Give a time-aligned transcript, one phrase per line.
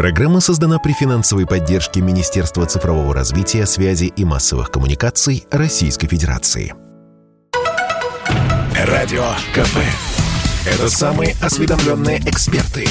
[0.00, 6.72] Программа создана при финансовой поддержке Министерства цифрового развития, связи и массовых коммуникаций Российской Федерации.
[8.74, 9.76] Радио КП.
[10.64, 12.86] Это самые осведомленные эксперты.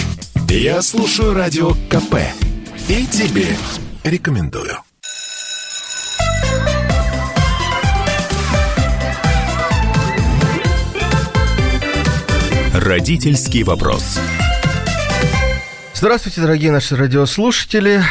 [0.50, 2.18] Я слушаю Радио КП.
[2.88, 3.58] И тебе
[4.04, 4.78] рекомендую.
[12.76, 14.20] Родительский вопрос.
[16.00, 18.02] Здравствуйте, дорогие наши радиослушатели.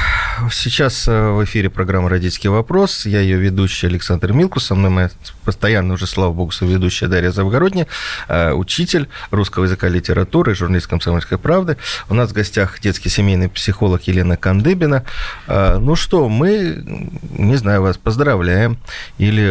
[0.53, 3.07] Сейчас э, в эфире программа «Родительский вопрос».
[3.07, 4.67] Я ее ведущий Александр Милкус.
[4.67, 5.11] Со мной моя
[5.45, 7.87] постоянно уже, слава богу, соведущая Дарья Завгородня,
[8.29, 11.77] э, учитель русского языка и литературы, журналист «Комсомольской правды».
[12.09, 15.05] У нас в гостях детский семейный психолог Елена Кандыбина.
[15.49, 16.85] Э, ну что, мы,
[17.33, 18.79] не знаю, вас поздравляем
[19.19, 19.49] или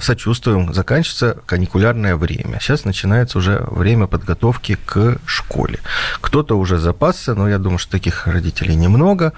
[0.00, 0.72] сочувствуем.
[0.72, 2.58] Заканчивается каникулярное время.
[2.60, 5.80] Сейчас начинается уже время подготовки к школе.
[6.20, 9.32] Кто-то уже запасся, но я думаю, что таких родителей немного.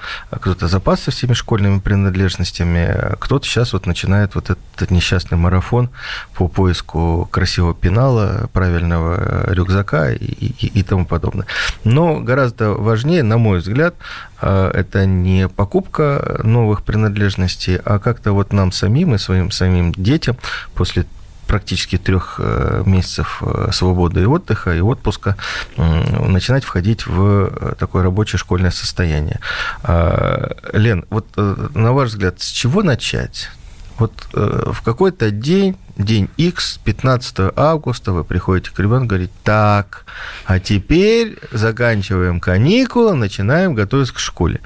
[0.60, 5.88] А кто-то запасся всеми школьными принадлежностями, кто-то сейчас вот начинает вот этот несчастный марафон
[6.34, 11.46] по поиску красивого пенала, правильного рюкзака и, и, и тому подобное.
[11.84, 13.94] Но гораздо важнее, на мой взгляд,
[14.38, 20.36] а, это не покупка новых принадлежностей, а как-то вот нам самим и своим самим детям
[20.74, 21.06] после
[21.50, 25.36] практически трех э, месяцев э, свободы и отдыха, и отпуска
[25.76, 29.40] начинать входить в э, такое рабочее школьное состояние.
[29.82, 33.50] А, Лен, вот на ваш взгляд, с чего начать?
[33.98, 40.04] Вот в какой-то день, день X, 15 августа, вы приходите к ребенку и говорите, так,
[40.46, 44.60] а теперь заканчиваем каникулы, начинаем готовиться к школе.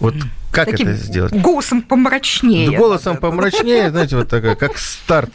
[0.00, 0.14] Вот
[0.50, 1.32] как Таким это сделать?
[1.32, 2.70] Голосом помрачнее.
[2.70, 5.32] Да, голосом помрачнее, знаете, вот такая, как старт,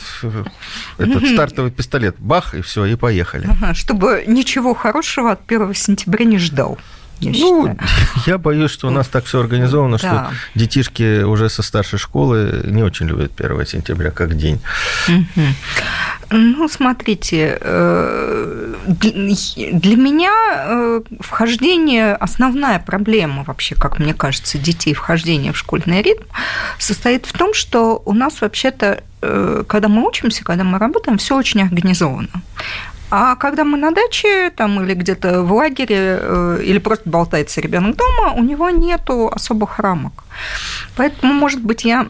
[0.98, 2.16] этот стартовый пистолет.
[2.20, 3.48] Бах, и все, и поехали.
[3.48, 6.78] Ага, чтобы ничего хорошего от 1 сентября не ждал
[7.20, 7.80] я ну, считаю.
[8.26, 9.98] Я боюсь, что у нас так все организовано, да.
[9.98, 14.62] что детишки уже со старшей школы не очень любят 1 сентября как день.
[16.36, 25.54] Ну, смотрите, э, для меня э, вхождение, основная проблема вообще, как мне кажется, детей вхождения
[25.54, 26.24] в школьный ритм
[26.80, 31.38] состоит в том, что у нас вообще-то э, когда мы учимся, когда мы работаем, все
[31.38, 32.30] очень организовано.
[33.16, 37.96] А когда мы на даче там, или где-то в лагере, э, или просто болтается ребенок
[37.96, 40.24] дома, у него нету особых рамок.
[40.96, 42.08] Поэтому, может быть, я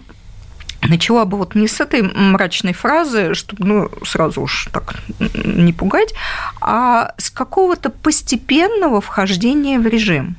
[0.81, 6.13] начала бы вот не с этой мрачной фразы, чтобы ну, сразу уж так не пугать,
[6.61, 10.37] а с какого-то постепенного вхождения в режим.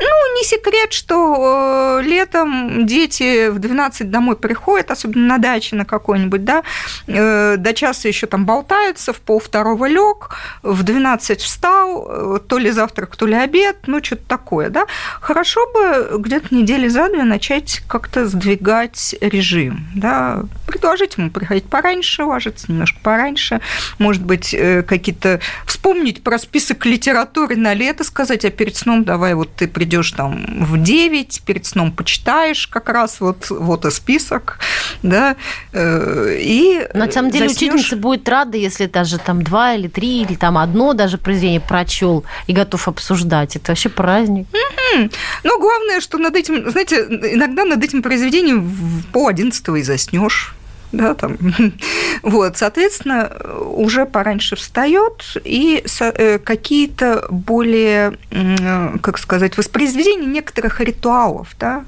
[0.00, 5.84] Ну, не секрет, что э, летом дети в 12 домой приходят, особенно на даче на
[5.84, 6.62] какой-нибудь, да,
[7.06, 10.30] э, до часа еще там болтаются, в пол второго лег,
[10.62, 14.86] в 12 встал, э, то ли завтрак, то ли обед, ну, что-то такое, да.
[15.20, 22.24] Хорошо бы где-то недели за две начать как-то сдвигать режим, да, предложить ему приходить пораньше,
[22.24, 23.60] ложиться немножко пораньше,
[23.98, 24.54] может быть,
[24.86, 30.12] какие-то вспомнить про список литературы на лето, сказать, а перед сном давай вот ты придешь
[30.12, 34.58] там в 9, перед сном почитаешь как раз вот, вот и список,
[35.02, 35.36] да,
[35.72, 37.74] э, и На самом деле заснёшь...
[37.74, 42.24] учительница будет рада, если даже там два или три, или там одно даже произведение прочел
[42.46, 43.56] и готов обсуждать.
[43.56, 44.46] Это вообще праздник.
[44.52, 45.12] Mm-hmm.
[45.44, 50.54] Но главное, что над этим, знаете, иногда над этим произведением пол одиннадцатого и заснешь
[50.92, 51.36] да, там.
[52.22, 53.30] Вот, соответственно,
[53.64, 58.18] уже пораньше встает и э, какие-то более,
[59.00, 61.84] как сказать, воспроизведения некоторых ритуалов, да,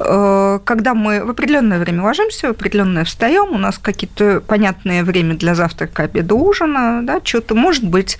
[0.00, 5.34] э, когда мы в определенное время ложимся, в определенное встаем, у нас какие-то понятное время
[5.34, 8.18] для завтрака, обеда, ужина, да, что-то может быть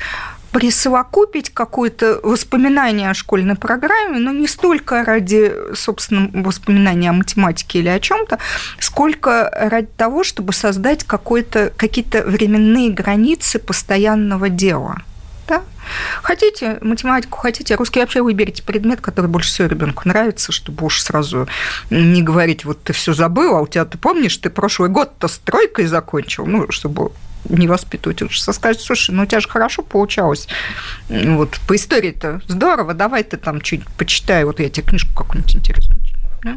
[0.53, 7.89] присовокупить какое-то воспоминание о школьной программе, но не столько ради, собственно, воспоминания о математике или
[7.89, 8.39] о чем-то,
[8.79, 15.03] сколько ради того, чтобы создать какие-то временные границы постоянного дела.
[15.47, 15.63] Да?
[16.23, 21.49] Хотите математику, хотите русский, вообще выберите предмет, который больше всего ребенку нравится, чтобы уж сразу
[21.89, 25.39] не говорить, вот ты все забыл, а у тебя, ты помнишь, ты прошлый год-то с
[25.39, 27.13] тройкой закончил, ну, чтобы
[27.49, 28.41] не воспитывать лучше.
[28.41, 30.49] Сказать, слушай, ну у тебя же хорошо получалось.
[31.09, 36.01] Вот по истории-то здорово, давай ты там чуть почитай, вот я тебе книжку какую-нибудь интересную.
[36.43, 36.57] Да?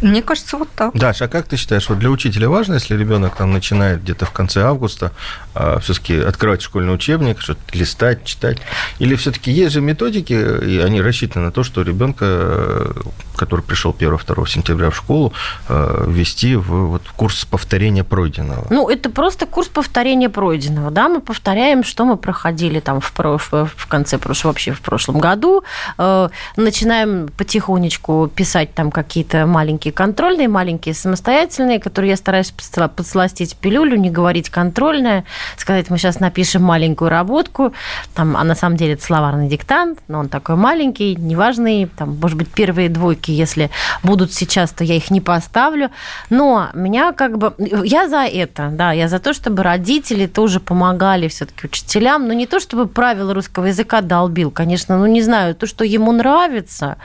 [0.00, 0.94] Мне кажется, вот так.
[0.94, 4.30] Даша, а как ты считаешь, вот для учителя важно, если ребенок там начинает где-то в
[4.30, 5.12] конце августа
[5.54, 8.58] а, все-таки открывать школьный учебник, что-то листать, читать?
[8.98, 12.92] Или все-таки есть же методики, и они рассчитаны на то, что ребенка, э,
[13.36, 15.32] который пришел 1-2 сентября в школу,
[15.68, 18.66] э, ввести в вот, курс повторения пройденного?
[18.70, 23.70] Ну, это просто курс повторения пройденного, да, мы повторяем, что мы проходили там в, в,
[23.76, 25.64] в конце прошлого, вообще в прошлом году,
[25.98, 32.52] э, начинаем потихонечку писать там какие-то маленькие контрольные, маленькие самостоятельные, которые я стараюсь
[32.96, 35.24] подсластить пилюлю, не говорить контрольная,
[35.56, 37.72] сказать, мы сейчас напишем маленькую работку,
[38.14, 42.38] там, а на самом деле это словарный диктант, но он такой маленький, неважный, там, может
[42.38, 43.70] быть, первые двойки, если
[44.02, 45.90] будут сейчас, то я их не поставлю,
[46.30, 51.28] но меня как бы, я за это, да, я за то, чтобы родители тоже помогали
[51.28, 55.66] все-таки учителям, но не то, чтобы правила русского языка долбил, конечно, ну, не знаю, то,
[55.66, 56.96] что ему нравится,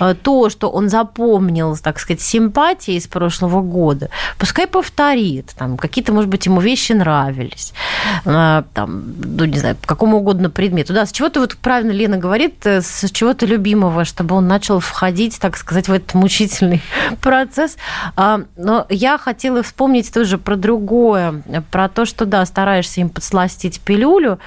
[0.00, 6.12] э, то, что он запомнил, так сказать, симпатии из прошлого года, пускай повторит, там, какие-то,
[6.12, 7.72] может быть, ему вещи нравились,
[8.24, 10.92] а, там, ну, не знаю, какому угодно предмету.
[10.92, 15.38] Да, с чего-то, вот правильно Лена говорит, э, с чего-то любимого, чтобы он начал входить,
[15.40, 16.82] так сказать, в этот мучительный
[17.20, 17.76] процесс.
[18.16, 23.80] А, но я хотела вспомнить тоже про другое, про то, что, да, стараешься им подсластить
[23.80, 24.38] пилюлю,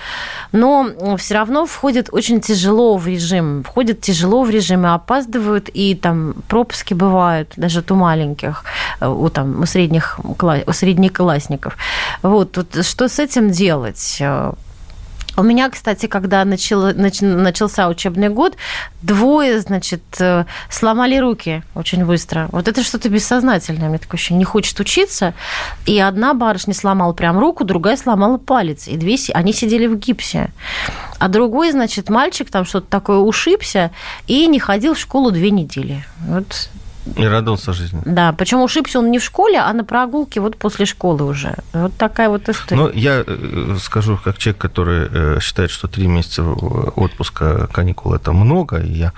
[0.51, 5.95] но все равно входит очень тяжело в режим, входит тяжело в режим и опаздывают, и
[5.95, 8.64] там пропуски бывают, даже у маленьких,
[9.02, 11.78] э, у, там, у, средних, у среднеклассников.
[12.22, 14.18] Вот, вот что с этим делать?
[14.22, 14.54] Э,
[15.38, 18.56] у меня, кстати, когда начал, нач, начался учебный год,
[19.02, 22.48] двое, значит, э, сломали руки очень быстро.
[22.52, 23.90] Вот это что-то бессознательное.
[23.90, 25.34] Мне такое ощущение, не хочет учиться.
[25.86, 28.88] И одна барышня сломала прям руку, другая сломала палец.
[28.88, 30.52] И две, они сидели в гипсе.
[31.20, 33.92] А другой, значит, мальчик там что-то такое ушибся
[34.28, 36.06] и не ходил в школу две недели.
[36.28, 36.70] Вот
[37.06, 38.02] не радовался жизни.
[38.06, 41.56] Да, причем ушибся он не в школе, а на прогулке вот после школы уже.
[41.74, 42.81] Вот такая вот история.
[42.81, 48.34] Ну, я э, скажу, как человек, который э, считает, что три месяца отпуска каникул– это
[48.34, 49.13] много, и я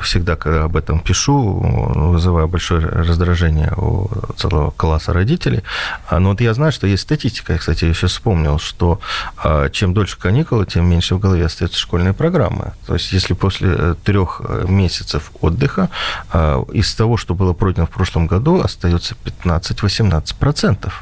[0.00, 1.60] всегда, когда об этом пишу,
[1.94, 5.62] вызываю большое раздражение у целого класса родителей.
[6.08, 9.00] А, но вот я знаю, что есть статистика, я, кстати, еще вспомнил, что
[9.36, 12.72] а, чем дольше каникулы, тем меньше в голове остается школьные программы.
[12.86, 15.88] То есть, если после э, трех месяцев отдыха
[16.72, 20.92] из того, что было пройдено в прошлом году, остается 15-18%.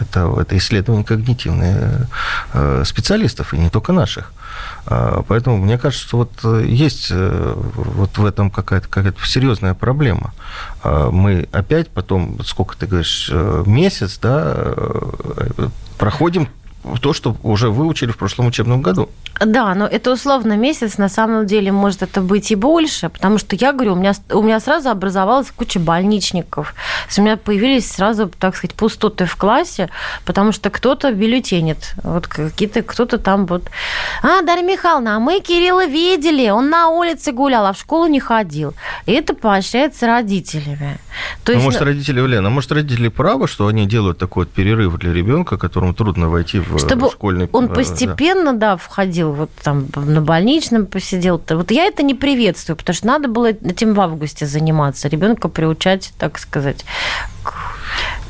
[0.00, 2.08] Это, это исследование когнитивных
[2.52, 4.32] э, специалистов, и не только наших.
[4.84, 9.72] А, поэтому мне кажется, что вот э, есть э, вот в этом какая-то какая серьезная
[9.72, 10.34] проблема.
[10.82, 13.30] А, мы опять потом, сколько ты говоришь,
[13.64, 14.74] месяц, да,
[15.96, 16.48] проходим
[17.00, 19.08] то, что уже выучили в прошлом учебном году.
[19.40, 23.56] Да, но это условно месяц, на самом деле может это быть и больше, потому что
[23.56, 26.74] я говорю, у меня, у меня сразу образовалась куча больничников,
[27.16, 29.88] у меня появились сразу, так сказать, пустоты в классе,
[30.24, 33.64] потому что кто-то бюллетенит, вот какие-то, кто-то там вот,
[34.22, 38.20] а, Дарья Михайловна, а мы Кирилла видели, он на улице гулял, а в школу не
[38.20, 38.74] ходил.
[39.06, 40.98] И это поощряется родителями.
[41.44, 41.64] То ну, есть...
[41.64, 45.94] может, родители, Лена, может, родители правы, что они делают такой вот перерыв для ребенка, которому
[45.94, 47.48] трудно войти в Чтобы школьный...
[47.52, 51.40] он постепенно, да, да входил вот там на больничном посидел.
[51.48, 56.12] Вот я это не приветствую, потому что надо было этим в августе заниматься, ребенка приучать,
[56.18, 56.84] так сказать,
[57.42, 57.54] к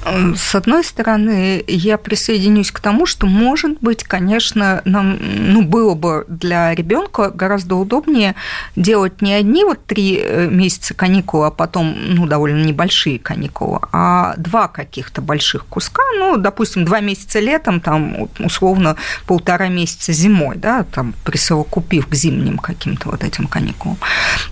[0.05, 6.25] с одной стороны, я присоединюсь к тому, что, может быть, конечно, нам ну, было бы
[6.29, 8.35] для ребенка гораздо удобнее
[8.75, 14.35] делать не одни вот три э, месяца каникулы, а потом ну, довольно небольшие каникулы, а
[14.37, 18.97] два каких-то больших куска, ну, допустим, два месяца летом, там, условно,
[19.27, 23.99] полтора месяца зимой, да, там, присовокупив к зимним каким-то вот этим каникулам.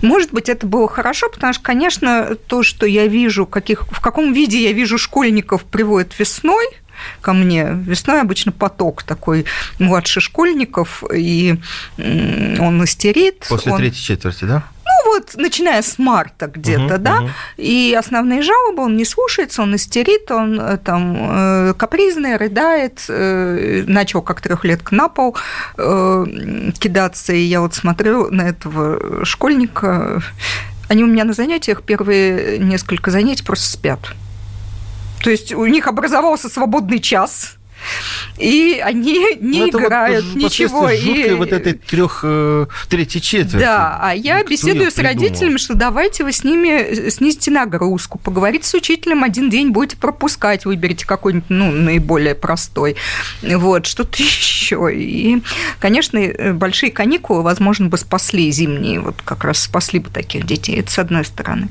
[0.01, 4.31] Может быть, это было хорошо, потому что, конечно, то, что я вижу, каких, в каком
[4.31, 6.65] виде я вижу школьников, школьников приводят весной,
[7.21, 7.65] ко мне.
[7.87, 9.45] Весной обычно поток такой
[9.79, 11.55] младших школьников, и
[11.97, 13.47] он истерит.
[13.49, 13.79] После он...
[13.79, 14.63] третьей четверти, да?
[14.85, 17.29] Ну вот, начиная с марта где-то, угу, да, угу.
[17.57, 23.83] и основные жалобы он не слушается, он истерит, он э, там э, капризный, рыдает, э,
[23.87, 25.35] начал как трехлетка на пол
[25.77, 30.21] кидаться, и я вот смотрю на этого школьника,
[30.89, 34.13] они у меня на занятиях первые несколько занятий просто спят.
[35.23, 37.57] То есть у них образовался свободный час,
[38.37, 40.89] и они не ну, играют вот ничего.
[40.89, 43.63] И вот этой трех э, третьей четверти.
[43.63, 48.67] Да, а я Кто беседую с родителями, что давайте вы с ними снизите нагрузку, поговорите
[48.67, 52.95] с учителем один день будете пропускать, выберите какой-нибудь ну наиболее простой,
[53.41, 54.89] вот что-то еще.
[54.93, 55.41] И,
[55.79, 60.79] конечно, э, большие каникулы, возможно, бы спасли зимние, вот как раз спасли бы таких детей.
[60.79, 61.69] Это с одной стороны.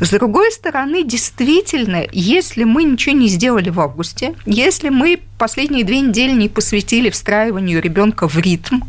[0.00, 5.20] С другой стороны, действительно, если мы ничего не сделали в августе, если мы
[5.52, 8.80] последние две недели не посвятили встраиванию ребенка в ритм,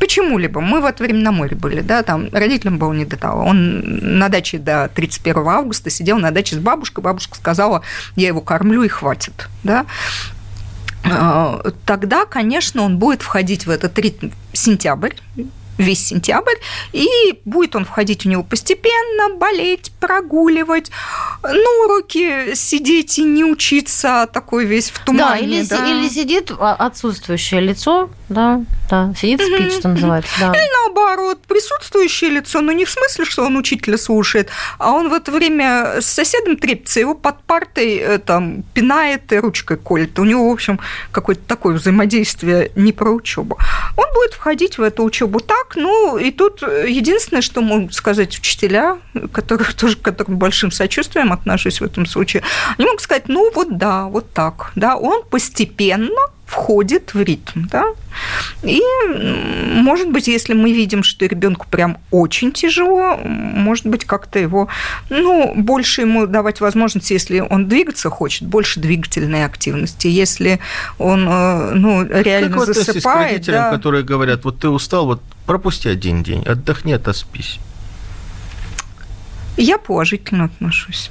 [0.00, 3.44] почему-либо, мы в это время на море были, да, там родителям было не до того.
[3.44, 3.82] Он
[4.18, 7.82] на даче до 31 августа сидел на даче с бабушкой, бабушка сказала,
[8.14, 9.84] я его кормлю и хватит, да,
[11.04, 14.30] а, тогда, конечно, он будет входить в этот ритм.
[14.54, 15.12] Сентябрь,
[15.78, 16.56] весь сентябрь,
[16.92, 17.06] и
[17.44, 20.90] будет он входить в него постепенно, болеть, прогуливать,
[21.42, 25.28] ну, уроки сидеть и не учиться, а такой весь в тумане.
[25.28, 25.90] Да, или, да.
[25.90, 30.52] или сидит отсутствующее лицо, да, да, сидит спит, что называется, да.
[30.52, 35.12] Или наоборот, присутствующее лицо, но не в смысле, что он учителя слушает, а он в
[35.12, 40.18] это время с соседом трепится, его под партой э, там пинает и ручкой колет.
[40.18, 40.80] У него, в общем,
[41.12, 43.58] какое-то такое взаимодействие не про учебу.
[43.96, 48.98] Он будет входить в эту учебу так, ну, и тут единственное, что могут сказать учителя,
[49.32, 52.42] которые тоже к которым большим сочувствием отношусь в этом случае,
[52.78, 56.10] они могут сказать, ну, вот да, вот так, да, он постепенно
[56.46, 57.84] входит в ритм, да.
[58.62, 58.80] И,
[59.72, 64.68] может быть, если мы видим, что ребенку прям очень тяжело, может быть, как-то его,
[65.10, 70.06] ну, больше ему давать возможность, если он двигаться хочет, больше двигательной активности.
[70.06, 70.60] Если
[70.98, 73.02] он, э, ну, реально как засыпает.
[73.02, 73.70] К родителям, да.
[73.72, 77.58] которые говорят, вот ты устал, вот пропусти один день, отдохни, отоспись.
[79.56, 81.10] Я положительно отношусь.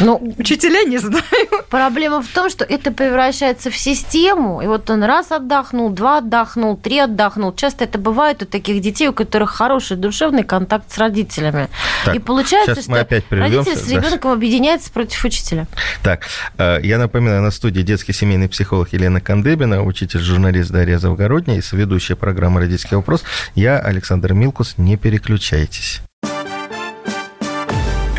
[0.00, 1.22] Ну, Учителя не знаю.
[1.70, 6.76] Проблема в том, что это превращается в систему, и вот он раз отдохнул, два отдохнул,
[6.76, 7.54] три отдохнул.
[7.54, 11.68] Часто это бывает у таких детей, у которых хороший душевный контакт с родителями.
[12.04, 14.32] Так, и получается, что опять родитель с ребенком да.
[14.32, 15.66] объединяется против учителя.
[16.02, 16.26] Так,
[16.58, 22.16] э, я напоминаю, на студии детский семейный психолог Елена Кандыбина, учитель-журналист Дарья Завгородняя и соведущая
[22.16, 23.24] программы «Родительский вопрос».
[23.54, 24.74] Я, Александр Милкус.
[24.76, 26.00] Не переключайтесь.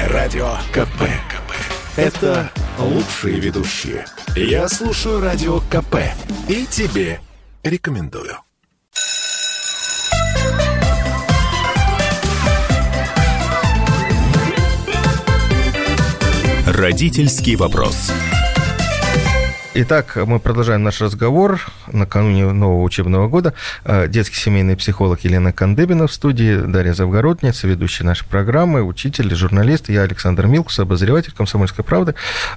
[0.10, 1.04] Радио КП.
[1.98, 4.06] Это лучшие ведущие.
[4.36, 5.96] Я слушаю Радио КП
[6.48, 7.20] и тебе
[7.64, 8.38] рекомендую.
[16.68, 18.12] Родительский вопрос.
[19.80, 23.54] Итак, мы продолжаем наш разговор накануне нового учебного года.
[23.86, 29.90] Э, детский семейный психолог Елена Кандыбина в студии, Дарья Завгородница, ведущая нашей программы, учитель, журналист,
[29.90, 32.16] я Александр Милкус, обозреватель «Комсомольской правды».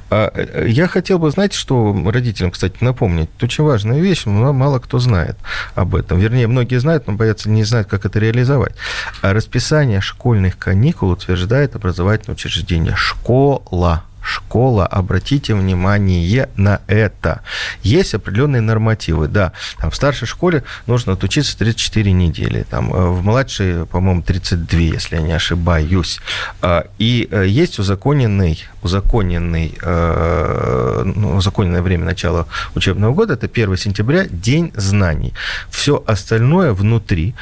[0.09, 4.55] А, э, я хотел бы, знать, что родителям, кстати, напомнить, это очень важная вещь, но
[4.55, 5.37] мало кто знает
[5.75, 6.19] об этом.
[6.19, 8.73] Вернее, многие знают, но боятся не знать, как это реализовать.
[9.21, 17.40] А расписание школьных каникул утверждает образовательное учреждение «Школа» школа, обратите внимание на это.
[17.82, 19.52] Есть определенные нормативы, да.
[19.78, 25.16] Там в старшей школе нужно отучиться 34 недели, там э, в младшей, по-моему, 32, если
[25.16, 26.20] я не ошибаюсь.
[26.62, 33.76] А, и э, есть узаконенный, узаконенный, э, ну, узаконенное время начала учебного года, это 1
[33.76, 35.34] сентября, День знаний.
[35.70, 37.34] Все остальное внутри,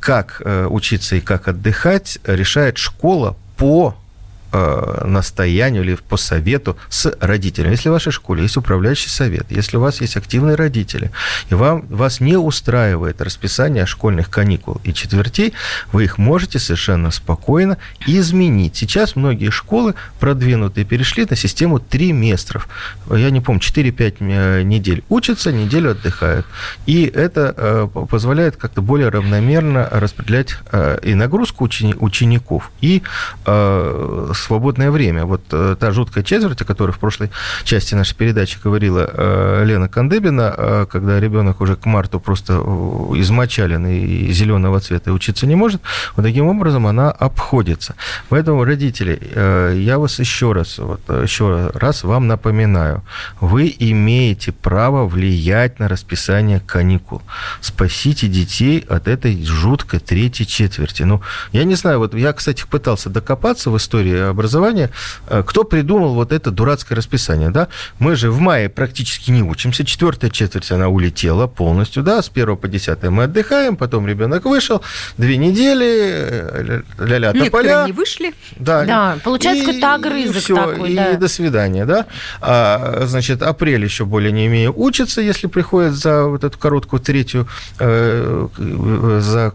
[0.00, 3.96] как учиться и как отдыхать, решает школа по
[4.50, 7.72] Э, настоянию или по совету с родителями.
[7.72, 11.10] Если в вашей школе есть управляющий совет, если у вас есть активные родители,
[11.50, 15.52] и вам, вас не устраивает расписание школьных каникул и четвертей,
[15.92, 17.76] вы их можете совершенно спокойно
[18.06, 18.74] изменить.
[18.74, 22.70] Сейчас многие школы продвинутые перешли на систему триместров.
[23.10, 26.46] Я не помню, 4-5 э, недель учатся, неделю отдыхают.
[26.86, 30.56] И это э, позволяет как-то более равномерно распределять
[31.02, 33.02] и нагрузку учеников, и
[34.38, 35.24] свободное время.
[35.24, 37.30] Вот э, та жуткая четверть, о которой в прошлой
[37.64, 42.54] части нашей передачи говорила э, Лена Кандыбина, э, когда ребенок уже к марту просто
[43.14, 45.80] измочален и зеленого цвета и учиться не может,
[46.16, 47.94] вот таким образом она обходится.
[48.28, 49.20] Поэтому, родители,
[49.74, 53.02] я вас еще раз, вот, еще раз вам напоминаю,
[53.40, 57.22] вы имеете право влиять на расписание каникул.
[57.60, 61.02] Спасите детей от этой жуткой третьей четверти.
[61.02, 61.20] Ну,
[61.52, 64.90] я не знаю, вот я, кстати, пытался докопаться в истории образования,
[65.28, 67.68] э, кто придумал вот это дурацкое расписание, да?
[67.98, 72.56] Мы же в мае практически не учимся, четвертая четверть она улетела полностью, да, с 1
[72.56, 74.82] по 10 мы отдыхаем, потом ребенок вышел,
[75.16, 77.86] две недели, ля-ля тополя.
[77.86, 78.34] не вышли.
[78.56, 81.12] Да, да получается какой-то огрызок и все, такой, и да.
[81.14, 82.06] до свидания, да?
[82.40, 87.48] А, значит, апрель еще более не имея учится, если приходит за вот эту короткую третью,
[87.78, 88.48] э,
[89.20, 89.54] за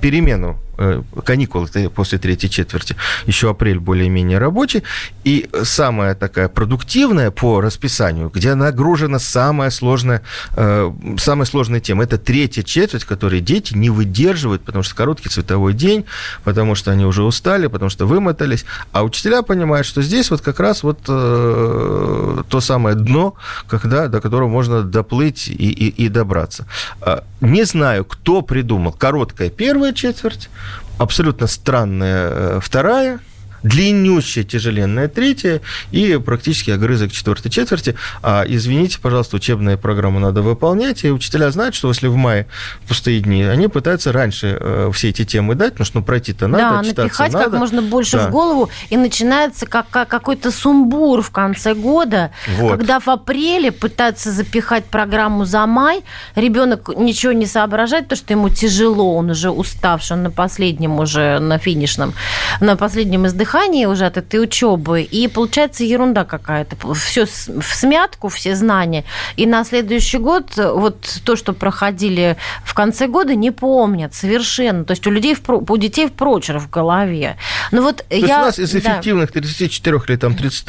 [0.00, 4.82] перемену Э, каникулы после третьей четверти, еще апрель более-менее рабочий,
[5.22, 10.22] и самая такая продуктивная по расписанию, где нагружена самая сложная,
[10.56, 15.74] э, самая сложная тема, это третья четверть, которой дети не выдерживают, потому что короткий световой
[15.74, 16.06] день,
[16.42, 20.58] потому что они уже устали, потому что вымотались, а учителя понимают, что здесь вот как
[20.58, 23.34] раз вот э, то самое дно,
[23.68, 26.66] когда, до которого можно доплыть и, и, и добраться.
[27.00, 30.50] А, не знаю, кто придумал короткая первая четверть,
[30.98, 33.20] абсолютно странная э, вторая–
[33.64, 37.96] длиннющая, тяжеленная третья и практически огрызок четвертой четверти.
[38.22, 42.46] А, извините, пожалуйста, учебную программу надо выполнять, и учителя знают, что если в мае
[42.86, 46.92] пустые дни, они пытаются раньше э, все эти темы дать, потому что ну, пройти-то надо,
[46.92, 47.50] да, напихать надо.
[47.50, 48.28] как можно больше да.
[48.28, 52.72] в голову, и начинается как, как какой-то сумбур в конце года, вот.
[52.72, 56.02] когда в апреле пытаются запихать программу за май,
[56.34, 61.38] ребенок ничего не соображает, потому что ему тяжело, он уже уставший, он на последнем уже,
[61.38, 62.12] на финишном,
[62.60, 66.94] на последнем издыхании, дыхание уже от этой учебы, и получается ерунда какая-то.
[66.94, 69.04] Все в смятку, все знания.
[69.36, 74.84] И на следующий год вот то, что проходили в конце года, не помнят совершенно.
[74.84, 77.36] То есть у людей, у детей прочер в голове.
[77.70, 78.42] Ну вот то я...
[78.42, 80.66] у нас из эффективных 34 или там 30,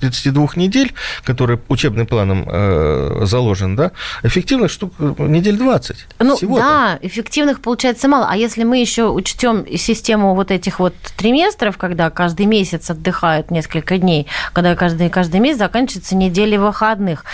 [0.00, 0.92] 32 недель,
[1.24, 3.92] которые учебным планом э, заложен, да,
[4.22, 5.96] эффективных штук недель 20.
[6.18, 8.26] Ну да, эффективных получается мало.
[8.28, 13.52] А если мы еще учтем систему вот этих вот триместров, когда когда каждый месяц отдыхают
[13.52, 17.24] несколько дней, когда каждый, каждый месяц заканчивается неделей выходных,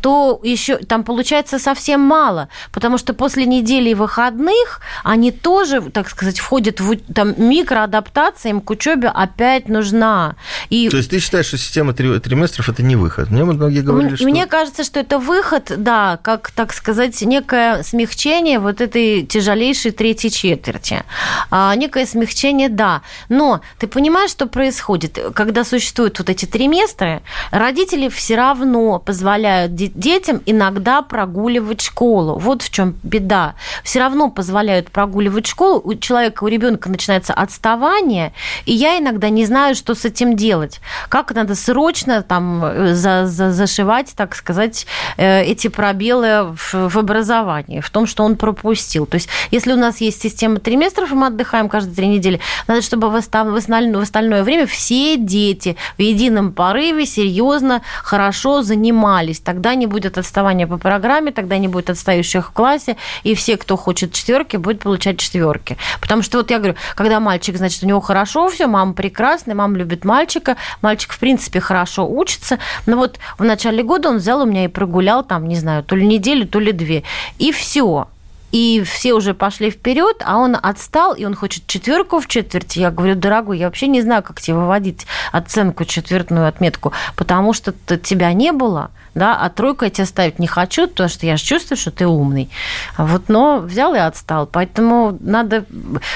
[0.00, 6.38] то еще там получается совсем мало, потому что после недели выходных они тоже, так сказать,
[6.38, 10.36] входят в там, микроадаптация, им к учебе опять нужна.
[10.70, 10.88] И...
[10.88, 13.30] То есть ты считаешь, что система триместров это не выход?
[13.30, 14.24] Мне многие говорили, что...
[14.24, 20.30] Мне кажется, что это выход, да, как, так сказать, некое смягчение вот этой тяжелейшей третьей
[20.30, 21.04] четверти.
[21.50, 23.02] А, некое смягчение, да.
[23.28, 25.18] Но ты понимаешь, что происходит?
[25.34, 32.38] Когда существуют вот эти триместры, родители все равно позволяют детям иногда прогуливать школу.
[32.38, 33.54] Вот в чем беда.
[33.82, 35.80] Все равно позволяют прогуливать школу.
[35.84, 38.32] У человека, у ребенка начинается отставание,
[38.66, 40.80] и я иногда не знаю, что с этим делать.
[41.08, 44.86] Как надо срочно там э, за, за, зашивать, так сказать,
[45.16, 49.06] э, эти пробелы в, в образовании, в том, что он пропустил.
[49.06, 52.82] То есть, если у нас есть система триместров, и мы отдыхаем каждые три недели, надо,
[52.82, 59.40] чтобы восстановить в остальное время все дети в едином порыве серьезно, хорошо занимались.
[59.48, 63.78] Тогда не будет отставания по программе, тогда не будет отстающих в классе, и все, кто
[63.78, 65.78] хочет четверки, будет получать четверки.
[66.02, 69.78] Потому что вот я говорю, когда мальчик, значит, у него хорошо все, мама прекрасная, мама
[69.78, 74.44] любит мальчика, мальчик, в принципе, хорошо учится, но вот в начале года он взял у
[74.44, 77.04] меня и прогулял там, не знаю, то ли неделю, то ли две.
[77.38, 78.06] И все
[78.52, 82.78] и все уже пошли вперед, а он отстал, и он хочет четверку в четверти.
[82.78, 87.74] Я говорю, дорогой, я вообще не знаю, как тебе выводить оценку, четвертную отметку, потому что
[87.98, 91.44] тебя не было, да, а тройку я тебе ставить не хочу, потому что я же
[91.44, 92.48] чувствую, что ты умный.
[92.96, 94.46] Вот, но взял и отстал.
[94.46, 95.64] Поэтому надо,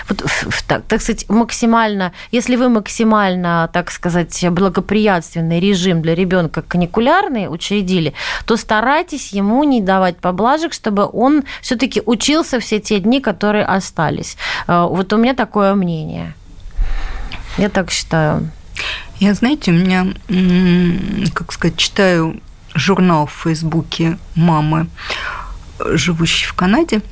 [0.08, 0.24] вот,
[0.66, 8.14] так, так сказать, максимально, если вы максимально, так сказать, благоприятственный режим для ребенка каникулярный учредили,
[8.46, 12.21] то старайтесь ему не давать поблажек, чтобы он все-таки учился
[12.60, 14.36] все те дни, которые остались.
[14.66, 16.34] Э, вот у меня такое мнение.
[17.58, 18.50] Я так считаю.
[19.18, 20.06] Я, знаете, у меня,
[21.34, 22.40] как сказать, читаю
[22.74, 24.88] журнал в Фейсбуке мамы,
[25.78, 27.02] живущей в Канаде.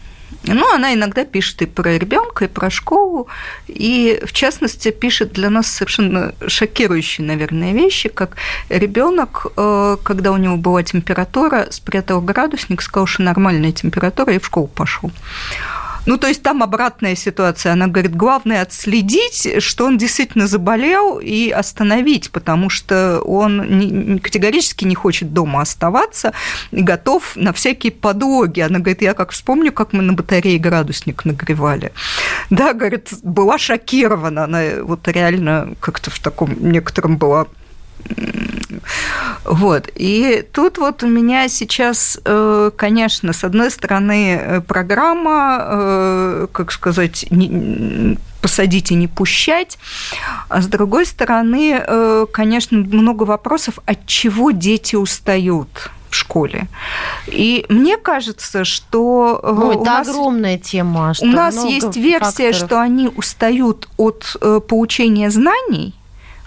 [0.44, 3.28] Ну, она иногда пишет и про ребенка, и про школу,
[3.66, 8.36] и в частности пишет для нас совершенно шокирующие, наверное, вещи, как
[8.70, 14.46] ребенок, э, когда у него была температура, спрятал градусник, сказал, что нормальная температура, и в
[14.46, 15.10] школу пошел.
[16.06, 17.72] Ну, то есть там обратная ситуация.
[17.72, 24.94] Она говорит, главное отследить, что он действительно заболел, и остановить, потому что он категорически не
[24.94, 26.32] хочет дома оставаться
[26.70, 28.60] и готов на всякие подлоги.
[28.60, 31.92] Она говорит, я как вспомню, как мы на батарее градусник нагревали.
[32.50, 34.44] Да, говорит, была шокирована.
[34.44, 37.46] Она вот реально как-то в таком некотором была
[39.44, 39.88] вот.
[39.94, 46.72] И тут вот у меня сейчас, э, конечно, с одной стороны, э, программа, э, как
[46.72, 47.26] сказать,
[48.40, 49.78] посадить и не пущать.
[50.48, 56.66] А с другой стороны, конечно, много вопросов, от чего дети устают в школе.
[57.26, 61.12] И мне кажется, что э, ну, это нас, огромная тема.
[61.20, 62.56] У нас есть версия, факторов.
[62.56, 64.36] что они устают от
[64.68, 65.94] получения знаний,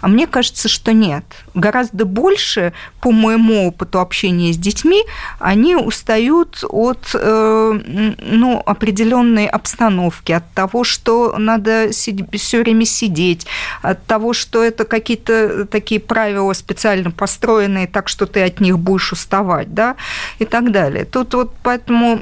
[0.03, 1.23] а мне кажется, что нет.
[1.53, 5.01] Гораздо больше, по моему опыту общения с детьми,
[5.39, 7.79] они устают от э,
[8.21, 13.47] ну, определенной обстановки, от того, что надо все время сидеть,
[13.81, 19.13] от того, что это какие-то такие правила специально построенные, так что ты от них будешь
[19.13, 19.95] уставать, да,
[20.39, 21.05] и так далее.
[21.05, 22.19] Тут вот поэтому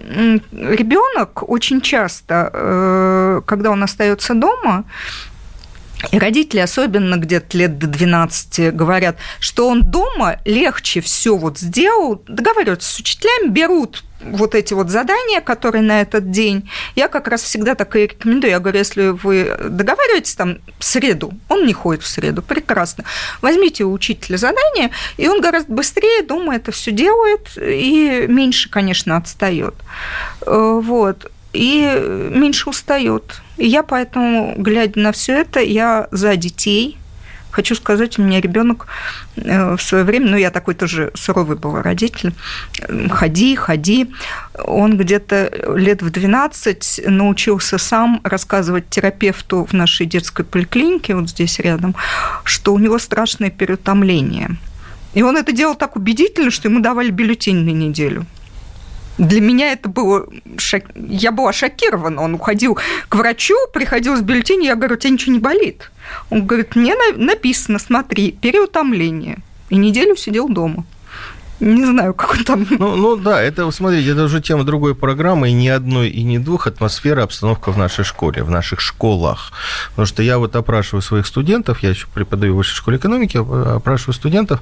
[0.51, 4.83] ребенок очень часто, э, когда он остается дома,
[6.11, 12.21] и родители, особенно где-то лет до 12, говорят, что он дома легче все вот сделал,
[12.27, 17.41] договариваются с учителями, берут вот эти вот задания, которые на этот день, я как раз
[17.43, 18.51] всегда так и рекомендую.
[18.51, 23.03] Я говорю, если вы договариваетесь там в среду, он не ходит в среду, прекрасно.
[23.41, 29.17] Возьмите у учителя задание, и он гораздо быстрее дома это все делает и меньше, конечно,
[29.17, 29.75] отстает.
[30.45, 33.41] Э, вот и меньше устает.
[33.57, 36.97] И я поэтому, глядя на все это, я за детей.
[37.51, 38.87] Хочу сказать, у меня ребенок
[39.35, 42.33] э, в свое время, ну, я такой тоже суровый был родитель,
[43.09, 44.09] ходи, ходи.
[44.63, 51.59] Он где-то лет в 12 научился сам рассказывать терапевту в нашей детской поликлинике, вот здесь
[51.59, 51.93] рядом,
[52.45, 54.55] что у него страшное переутомление.
[55.13, 58.25] И он это делал так убедительно, что ему давали бюллетень на неделю.
[59.17, 60.27] Для меня это было...
[60.57, 60.83] Шок...
[60.95, 62.21] Я была шокирована.
[62.21, 62.77] Он уходил
[63.09, 65.91] к врачу, приходил с бюллетенем, я говорю, у тебя ничего не болит?
[66.29, 69.37] Он говорит, мне написано, смотри, переутомление.
[69.69, 70.85] И неделю сидел дома.
[71.61, 72.67] Не знаю, как он там...
[72.79, 76.39] Ну, ну да, это, смотрите, это уже тема другой программы, и ни одной, и не
[76.39, 79.51] двух, атмосфера, обстановка в нашей школе, в наших школах.
[79.91, 84.15] Потому что я вот опрашиваю своих студентов, я еще преподаю в высшей школе экономики, опрашиваю
[84.15, 84.59] студентов,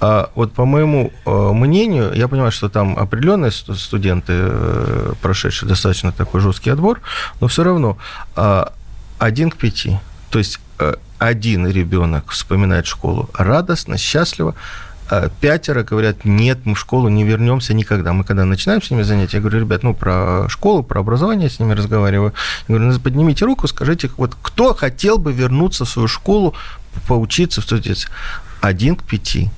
[0.00, 6.12] а вот по моему э, мнению, я понимаю, что там определенные студенты, э, прошедшие достаточно
[6.12, 7.02] такой жесткий отбор,
[7.42, 7.98] но все равно
[8.36, 8.72] а,
[9.18, 9.98] один к пяти.
[10.30, 14.87] То есть э, один ребенок вспоминает школу радостно, счастливо, а
[15.40, 18.12] пятеро говорят, нет, мы в школу не вернемся никогда.
[18.12, 21.58] Мы когда начинаем с ними занятия, я говорю, ребят, ну, про школу, про образование с
[21.58, 22.34] ними разговариваю.
[22.68, 26.54] Я говорю, ну, поднимите руку, скажите, вот кто хотел бы вернуться в свою школу,
[27.06, 28.08] поучиться в студенте?
[28.60, 29.50] Один к пяти.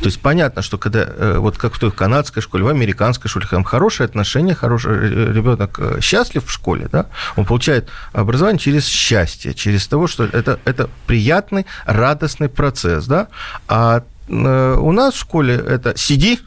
[0.00, 3.46] То есть понятно, что когда э, вот как в той канадской школе, в американской школе,
[3.50, 8.86] там хорошие отношения, хороший э, ребенок э, счастлив в школе, да, он получает образование через
[8.86, 13.28] счастье, через того, что это, это приятный, радостный процесс, да,
[13.68, 16.38] а Э, у нас в школе это сиди,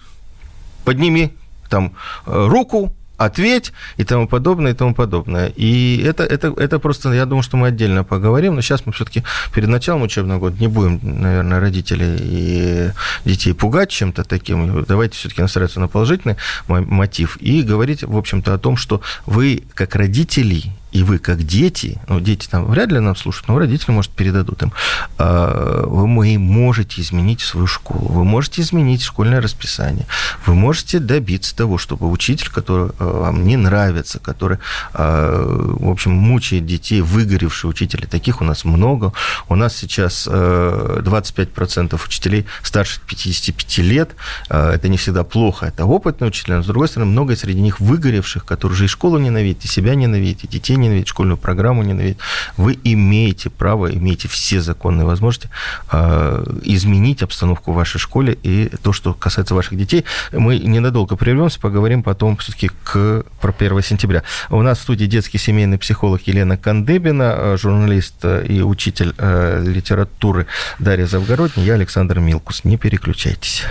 [0.85, 1.33] подними
[1.69, 1.93] там
[2.25, 5.51] э, руку, ответь и тому подобное, и тому подобное.
[5.55, 9.23] И это, это, это просто, я думаю, что мы отдельно поговорим, но сейчас мы все-таки
[9.53, 12.91] перед началом учебного года не будем, наверное, родителей и
[13.25, 14.83] детей пугать чем-то таким.
[14.83, 19.95] Давайте все-таки настраиваться на положительный мотив и говорить, в общем-то, о том, что вы, как
[19.95, 24.11] родители, и вы как дети, ну, дети там вряд ли нам слушают, но родители, может,
[24.11, 24.71] передадут им,
[25.17, 30.05] а, вы можете изменить свою школу, вы можете изменить школьное расписание,
[30.45, 34.59] вы можете добиться того, чтобы учитель, который а, вам не нравится, который,
[34.93, 39.13] а, в общем, мучает детей, выгоревший учитель, таких у нас много.
[39.49, 44.11] У нас сейчас 25% учителей старше 55 лет,
[44.49, 48.45] это не всегда плохо, это опытные учителя, но, с другой стороны, много среди них выгоревших,
[48.45, 52.17] которые уже и школу ненавидят, и себя ненавидят, и детей ненавидеть, школьную программу ненавидеть,
[52.57, 55.49] вы имеете право, имеете все законные возможности
[55.91, 60.05] э, изменить обстановку в вашей школе и то, что касается ваших детей.
[60.31, 64.23] Мы ненадолго прервемся, поговорим потом все-таки к, про 1 сентября.
[64.49, 70.47] У нас в студии детский семейный психолог Елена Кандыбина, э, журналист э, и учитель литературы
[70.79, 72.63] Дарья Завгородня, я Александр Милкус.
[72.63, 73.63] Не переключайтесь.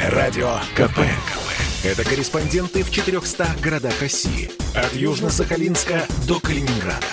[0.00, 1.00] Радио КП.
[1.84, 4.50] Это корреспонденты в 400 городах России.
[4.74, 7.06] От Южно-Сахалинска до Калининграда.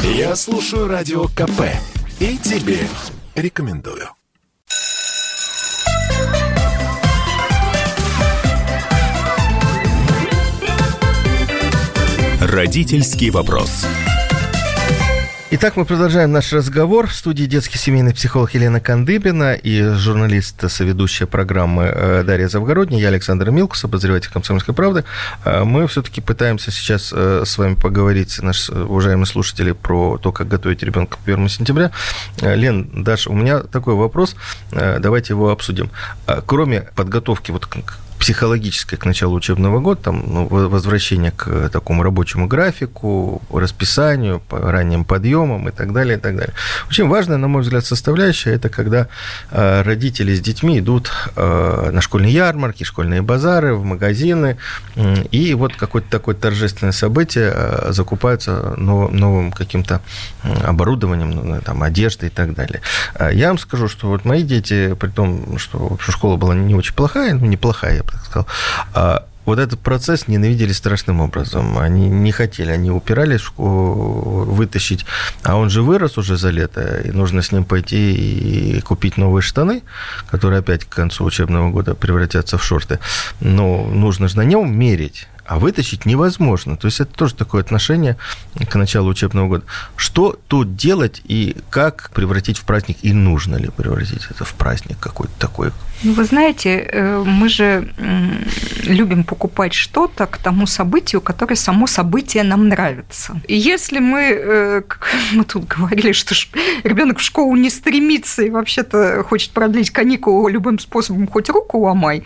[0.00, 1.62] Я слушаю Радио КП
[2.18, 2.80] и тебе
[3.34, 4.10] рекомендую.
[12.42, 13.86] Родительский вопрос.
[15.52, 17.08] Итак, мы продолжаем наш разговор.
[17.08, 23.08] В студии детский семейный психолог Елена Кандыбина и журналист, соведущая программы э, Дарья Завгородня, я
[23.08, 25.02] Александр Милкус, обозреватель «Комсомольской правды».
[25.44, 30.46] Э, мы все-таки пытаемся сейчас э, с вами поговорить, наши уважаемые слушатели, про то, как
[30.46, 31.90] готовить ребенка к 1 сентября.
[32.40, 34.36] Лен, Даша, у меня такой вопрос,
[34.70, 35.90] давайте его обсудим.
[36.46, 37.66] Кроме подготовки вот
[38.20, 45.04] психологическое к началу учебного года, там, ну, возвращение к такому рабочему графику, расписанию, по ранним
[45.04, 46.52] подъемам и так далее, и так далее.
[46.88, 49.08] Очень важная, на мой взгляд, составляющая– это когда
[49.50, 54.58] э, родители с детьми идут э, на школьные ярмарки, школьные базары, в магазины,
[55.30, 60.02] и вот какое-то такое торжественное событие э, закупаются новым каким-то
[60.42, 62.82] оборудованием, ну, там, одеждой и так далее.
[63.32, 67.32] Я вам скажу, что вот мои дети, при том, что школа была не очень плохая,
[67.32, 68.46] ну, неплохая, я так сказал,
[68.94, 71.78] а вот этот процесс ненавидели страшным образом.
[71.78, 75.06] Они не хотели, они упирались вытащить,
[75.42, 79.42] а он же вырос уже за лето, и нужно с ним пойти и купить новые
[79.42, 79.82] штаны,
[80.30, 82.98] которые опять к концу учебного года превратятся в шорты.
[83.40, 86.76] Но нужно же на нем мерить а вытащить невозможно.
[86.76, 88.16] То есть это тоже такое отношение
[88.70, 89.64] к началу учебного года.
[89.96, 95.00] Что тут делать и как превратить в праздник, и нужно ли превратить это в праздник
[95.00, 95.72] какой-то такой?
[96.02, 97.92] Ну, вы знаете, э, мы же
[98.84, 103.40] любим покупать что-то к тому событию, которое само событие нам нравится.
[103.46, 106.34] И если мы, э, как мы тут говорили, что
[106.84, 112.22] ребенок в школу не стремится и вообще-то хочет продлить каникулы любым способом, хоть руку ломай,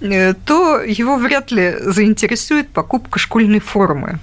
[0.00, 4.18] э, то его вряд ли заинтересует существует покупка школьной формы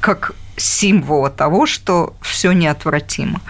[0.00, 3.40] как символа того, что все неотвратимо.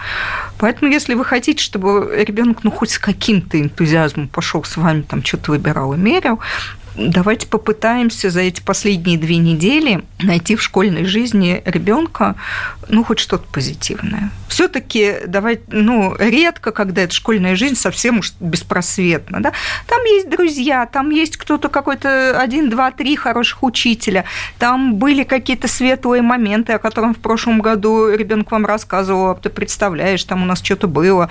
[0.57, 5.23] Поэтому, если вы хотите, чтобы ребенок ну, хоть с каким-то энтузиазмом пошел с вами, там
[5.23, 6.39] что-то выбирал и мерил,
[6.95, 12.35] давайте попытаемся за эти последние две недели найти в школьной жизни ребенка
[12.89, 14.31] ну, хоть что-то позитивное.
[14.47, 19.41] Все-таки давай, ну, редко, когда эта школьная жизнь совсем уж беспросветна.
[19.41, 19.53] Да?
[19.87, 24.25] Там есть друзья, там есть кто-то какой-то один, два, три хороших учителя,
[24.59, 29.49] там были какие-то светлые моменты, о которых в прошлом году ребенок вам рассказывал, а ты
[29.49, 31.29] представляешь, там у нас что-то было.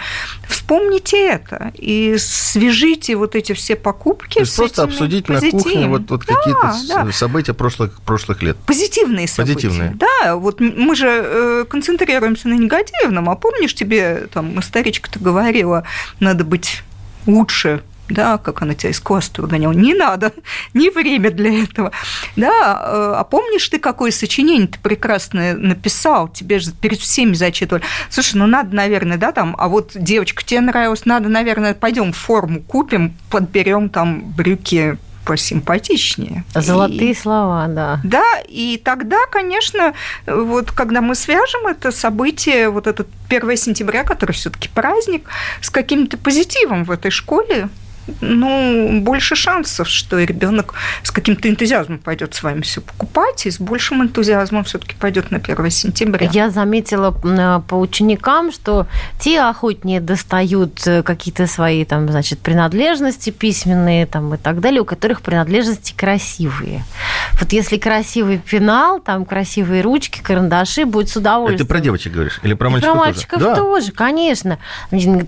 [0.48, 4.34] Вспомните это и свяжите вот эти все покупки.
[4.34, 7.12] То есть просто обсудить на кухне вот, вот да, какие-то да.
[7.12, 8.56] события прошлых, прошлых лет.
[8.66, 9.54] Позитивные события.
[9.54, 9.96] Позитивные.
[9.96, 15.84] Да, вот мы же э, концентрируемся на негативном, а помнишь, тебе там старичка-то говорила,
[16.20, 16.82] надо быть
[17.26, 20.32] лучше да, как она тебя из класса выгоняла, не надо,
[20.74, 21.92] не время для этого,
[22.36, 27.82] да, э, а помнишь ты, какое сочинение ты прекрасное написал, тебе же перед всеми зачитывали,
[28.10, 32.60] слушай, ну надо, наверное, да, там, а вот девочка тебе нравилась, надо, наверное, пойдем форму
[32.60, 36.44] купим, подберем там брюки посимпатичнее.
[36.54, 38.00] Золотые и, слова, да.
[38.04, 39.94] Да, и тогда, конечно,
[40.26, 45.28] вот когда мы свяжем это событие, вот этот 1 сентября, который все таки праздник,
[45.60, 47.68] с каким-то позитивом в этой школе,
[48.20, 53.58] ну, больше шансов, что ребенок с каким-то энтузиазмом пойдет с вами все покупать, и с
[53.58, 56.28] большим энтузиазмом все-таки пойдет на 1 сентября.
[56.32, 58.86] Я заметила по ученикам, что
[59.18, 64.84] те охотнее достают э, какие-то свои там, значит, принадлежности письменные там, и так далее, у
[64.84, 66.84] которых принадлежности красивые.
[67.40, 71.56] Вот если красивый пенал, там красивые ручки, карандаши, будет с удовольствием.
[71.56, 72.40] Это ты про девочек говоришь?
[72.42, 73.56] Или про мальчиков, про мальчиков тоже?
[73.56, 74.58] тоже, конечно.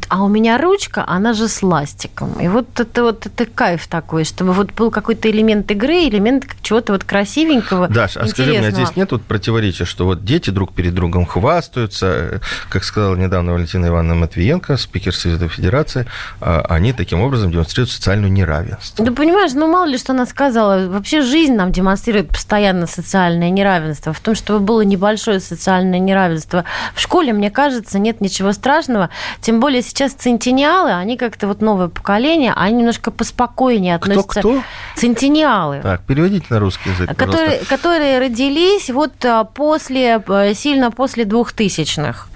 [0.09, 2.33] А у меня ручка, она же с ластиком.
[2.41, 6.47] И вот вот это вот это кайф такой, чтобы вот был какой-то элемент игры, элемент
[6.63, 7.89] чего-то вот красивенького.
[7.89, 11.27] Даш, а скажи мне, а здесь нет вот противоречия, что вот дети друг перед другом
[11.27, 16.07] хвастаются, как сказала недавно Валентина Ивановна Матвиенко, спикер Совета Федерации,
[16.41, 19.05] а они таким образом демонстрируют социальное неравенство.
[19.05, 24.13] Да понимаешь, ну мало ли что она сказала, вообще жизнь нам демонстрирует постоянно социальное неравенство.
[24.13, 29.11] В том, чтобы было небольшое социальное неравенство в школе, мне кажется, нет ничего страшного.
[29.41, 34.41] Тем более сейчас центениалы, они как-то вот новое поколение, они немножко поспокойнее относятся.
[34.41, 34.63] Кто, кто?
[34.97, 35.81] Центениалы.
[35.83, 42.29] Так, переводите на русский язык, которые, которые родились вот а, после, а, сильно после двухтысячных.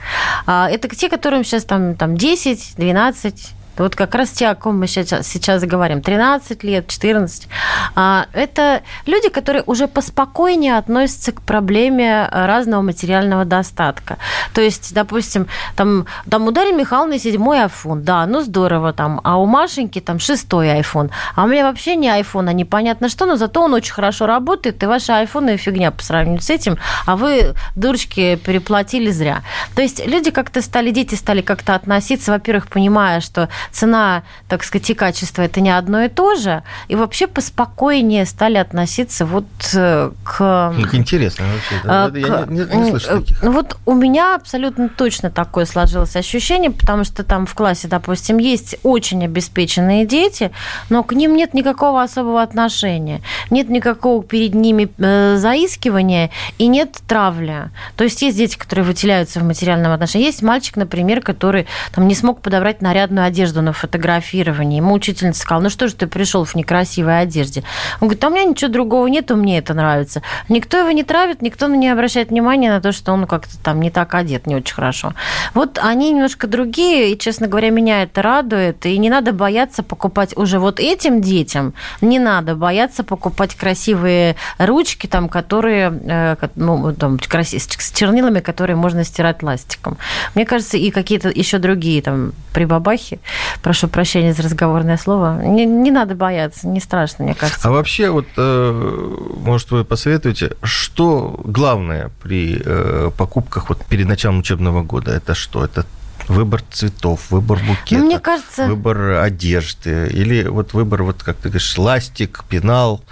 [0.46, 4.78] А, это те, которым сейчас там, там 10, 12, вот как раз те, о ком
[4.78, 7.48] мы сейчас, сейчас говорим, 13 лет, 14,
[7.94, 14.18] а, это люди, которые уже поспокойнее относятся к проблеме разного материального достатка.
[14.52, 19.36] То есть, допустим, там, там у Дарьи Михайловны седьмой iPhone, да, ну здорово там, а
[19.38, 23.36] у Машеньки там шестой iPhone, а у меня вообще не iPhone, а непонятно что, но
[23.36, 27.54] зато он очень хорошо работает, и ваши iPhone фигня по сравнению с этим, а вы,
[27.76, 29.42] дурочки, переплатили зря.
[29.74, 34.90] То есть люди как-то стали, дети стали как-то относиться, во-первых, понимая, что цена, так сказать,
[34.90, 40.10] и качество это не одно и то же, и вообще поспокойнее стали относиться вот э,
[40.24, 40.74] к...
[40.76, 41.80] Ну, интересно вообще.
[41.84, 42.10] Да?
[42.10, 42.16] К...
[42.16, 43.42] Я не, не, не слышу таких.
[43.42, 48.38] Ну, вот у меня абсолютно точно такое сложилось ощущение, потому что там в классе, допустим,
[48.38, 50.52] есть очень обеспеченные дети,
[50.88, 56.98] но к ним нет никакого особого отношения, нет никакого перед ними э, заискивания и нет
[57.06, 57.70] травли.
[57.96, 60.26] То есть есть дети, которые выделяются в материальном отношении.
[60.26, 64.78] Есть мальчик, например, который там не смог подобрать нарядную одежду одежду на фотографирование.
[64.78, 67.62] Ему учительница сказала, ну что же ты пришел в некрасивой одежде?
[68.00, 70.22] Он говорит, а у меня ничего другого нет, мне это нравится.
[70.48, 73.90] Никто его не травит, никто не обращает внимания на то, что он как-то там не
[73.90, 75.14] так одет, не очень хорошо.
[75.54, 78.86] Вот они немножко другие, и, честно говоря, меня это радует.
[78.86, 85.06] И не надо бояться покупать уже вот этим детям, не надо бояться покупать красивые ручки,
[85.06, 89.98] там, которые, э, ну, там, с чернилами, которые можно стирать ластиком.
[90.34, 93.20] Мне кажется, и какие-то еще другие там прибабахи,
[93.62, 97.68] прошу прощения за разговорное слово, не, не надо бояться, не страшно, мне кажется.
[97.68, 104.40] А вообще, вот, э, может, вы посоветуете, что главное при э, покупках вот перед началом
[104.40, 105.12] учебного года?
[105.12, 105.64] Это что?
[105.64, 105.84] Это
[106.28, 108.66] выбор цветов, выбор букета, ну, мне кажется...
[108.66, 113.02] выбор одежды или вот выбор, вот как ты говоришь, ластик, пенал,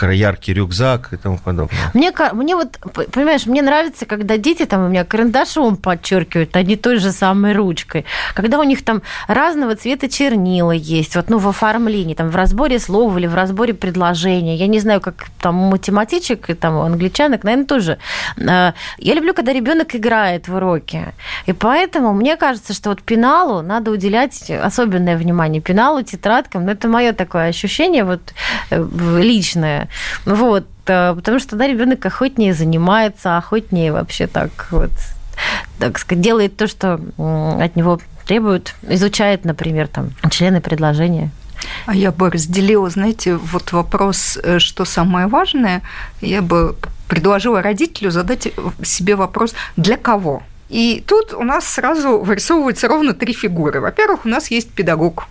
[0.00, 1.78] яркий рюкзак и тому подобное.
[1.94, 2.78] Мне, мне вот,
[3.12, 8.04] понимаешь, мне нравится, когда дети там у меня карандашом подчеркивают, не той же самой ручкой.
[8.34, 12.78] Когда у них там разного цвета чернила есть, вот, ну, в оформлении, там, в разборе
[12.78, 14.56] слова или в разборе предложения.
[14.56, 17.98] Я не знаю, как там у математичек и там у англичанок, наверное, тоже.
[18.38, 21.12] А, я люблю, когда ребенок играет в уроки.
[21.46, 25.60] И поэтому мне кажется, что вот пеналу надо уделять особенное внимание.
[25.60, 28.20] Пеналу, тетрадкам, ну, это мое такое ощущение вот
[28.70, 28.80] э,
[29.82, 29.88] личное.
[30.24, 34.90] Вот, э, потому что тогда ребенок охотнее занимается, охотнее вообще так вот
[35.78, 37.00] так сказать, делает то, что
[37.60, 41.30] от него требуют, изучает, например, там, члены предложения.
[41.86, 45.82] А я бы разделила, знаете, вот вопрос, э, что самое важное,
[46.20, 46.76] я бы
[47.08, 48.48] предложила родителю задать
[48.82, 50.42] себе вопрос, для кого?
[50.72, 53.78] И тут у нас сразу вырисовываются ровно три фигуры.
[53.80, 55.26] Во-первых, у нас есть педагог,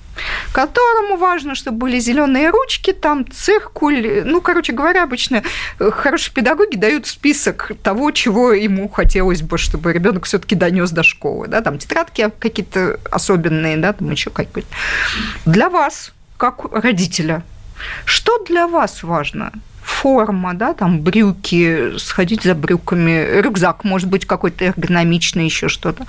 [0.52, 4.22] которому важно, чтобы были зеленые ручки, там циркуль.
[4.24, 5.42] Ну, короче говоря, обычно
[5.80, 11.02] э, хорошие педагоги дают список того, чего ему хотелось бы, чтобы ребенок все-таки донес до
[11.02, 11.48] школы.
[11.48, 14.70] Да, там тетрадки какие-то особенные, да, там еще какие-то.
[15.48, 17.42] Для вас, как родителя,
[18.06, 19.52] что для вас важно?
[19.84, 26.06] Форма, да, там брюки, сходить за брюками, рюкзак, может быть, какой-то эргономичный, еще что-то.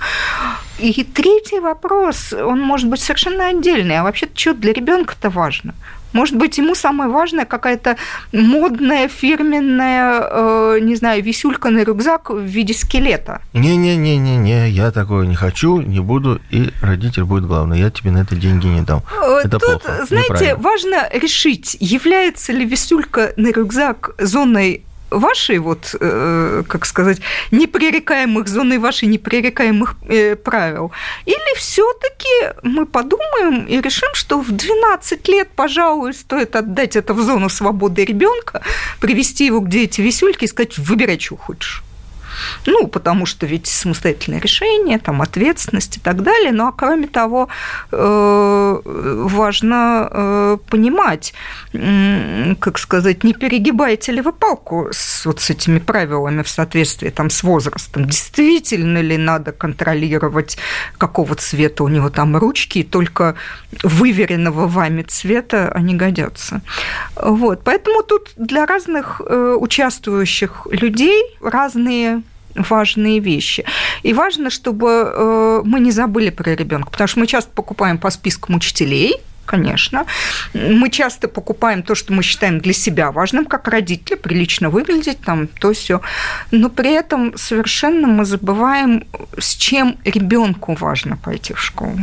[0.79, 5.73] И третий вопрос, он может быть совершенно отдельный, а вообще что для ребенка-то важно?
[6.13, 7.97] Может быть, ему самое важное какая-то
[8.31, 13.41] модная, фирменная, э, не знаю, висюлька на рюкзак в виде скелета.
[13.53, 17.79] Не-не-не-не-не, я такое не хочу, не буду, и родитель будет главный.
[17.79, 19.01] Я тебе на это деньги не дам.
[19.21, 20.05] Э, это Тут, плохо.
[20.05, 24.83] знаете, важно решить, является ли висюлька на рюкзак зоной
[25.19, 27.19] вашей, вот, э, как сказать,
[27.51, 30.91] непререкаемых, зоны вашей непререкаемых э, правил?
[31.25, 37.21] Или все-таки мы подумаем и решим, что в 12 лет, пожалуй, стоит отдать это в
[37.21, 38.61] зону свободы ребенка,
[38.99, 41.83] привести его к эти висюльки и сказать, выбирай, что хочешь.
[42.65, 46.51] Ну, потому что ведь самостоятельное решение, там, ответственность и так далее.
[46.51, 47.49] Ну, а кроме того,
[47.91, 51.33] э, важно э, понимать,
[52.59, 57.29] как сказать, не перегибаете ли вы палку с, вот с этими правилами в соответствии там,
[57.29, 58.05] с возрастом.
[58.05, 60.57] Действительно ли надо контролировать,
[60.97, 63.35] какого цвета у него там ручки, и только
[63.83, 66.61] выверенного вами цвета они годятся.
[67.15, 67.61] Вот.
[67.63, 72.23] Поэтому тут для разных э, участвующих людей разные
[72.55, 73.65] важные вещи.
[74.03, 78.09] И важно, чтобы э, мы не забыли про ребенка, потому что мы часто покупаем по
[78.09, 80.05] спискам учителей, конечно.
[80.53, 85.47] Мы часто покупаем то, что мы считаем для себя важным, как родители, прилично выглядеть, там,
[85.47, 86.01] то все.
[86.51, 89.05] Но при этом совершенно мы забываем,
[89.37, 91.99] с чем ребенку важно пойти в школу.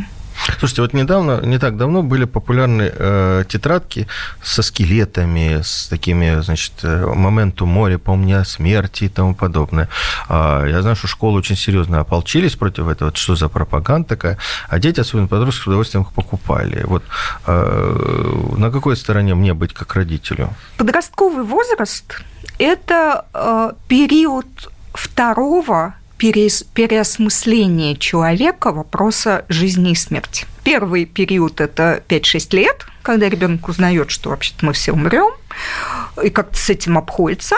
[0.59, 4.07] Слушайте, вот недавно, не так давно были популярны э, тетрадки
[4.43, 9.89] со скелетами, с такими, значит, э, моменту моря, помня о смерти и тому подобное.
[10.29, 14.79] А, я знаю, что школы очень серьезно ополчились против этого, что за пропаганда такая, а
[14.79, 16.85] дети, особенно подростки, с удовольствием их покупали.
[16.85, 17.03] Вот
[17.47, 20.55] э, на какой стороне мне быть как родителю?
[20.77, 22.23] Подростковый возраст–
[22.59, 24.47] это э, период
[24.95, 30.47] второго переосмысление человека вопроса жизни и смерти.
[30.65, 35.33] Первый период– это 5-6 лет, когда ребенок узнает, что вообще-то мы все умрем,
[36.23, 37.57] и как-то с этим обходится.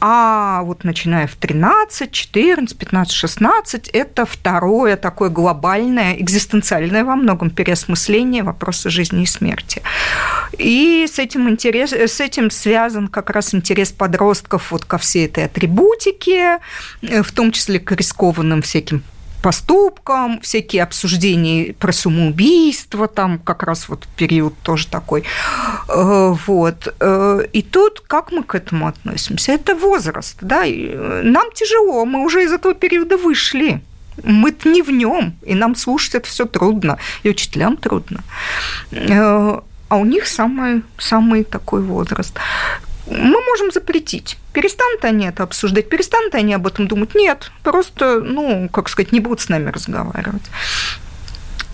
[0.00, 7.50] А вот начиная в 13, 14, 15, 16, это второе такое глобальное, экзистенциальное во многом
[7.50, 9.82] переосмысление вопроса жизни и смерти.
[10.56, 15.44] И с этим, интерес, с этим связан как раз интерес подростков вот ко всей этой
[15.44, 16.60] атрибутике,
[17.02, 19.02] в том числе к рискованным всяким
[19.42, 25.24] поступкам, всякие обсуждения про самоубийство, там как раз вот период тоже такой.
[25.88, 26.94] Э, вот.
[27.00, 29.52] Э, и тут как мы к этому относимся?
[29.52, 33.80] Это возраст, да, нам тяжело, мы уже из этого периода вышли
[34.24, 38.20] Мы-то не в нем, и нам слушать это все трудно, и учителям трудно.
[38.92, 42.38] Э, а у них самый, самый такой возраст
[43.10, 44.36] мы можем запретить.
[44.52, 47.14] Перестанут они это обсуждать, перестанут они об этом думать.
[47.14, 50.42] Нет, просто, ну, как сказать, не будут с нами разговаривать.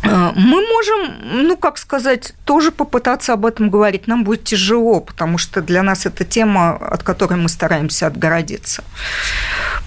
[0.07, 4.07] Э, мы можем, ну, как сказать, тоже попытаться об этом говорить.
[4.07, 8.85] Нам будет тяжело, потому что для нас это тема, от которой мы стараемся отгородиться.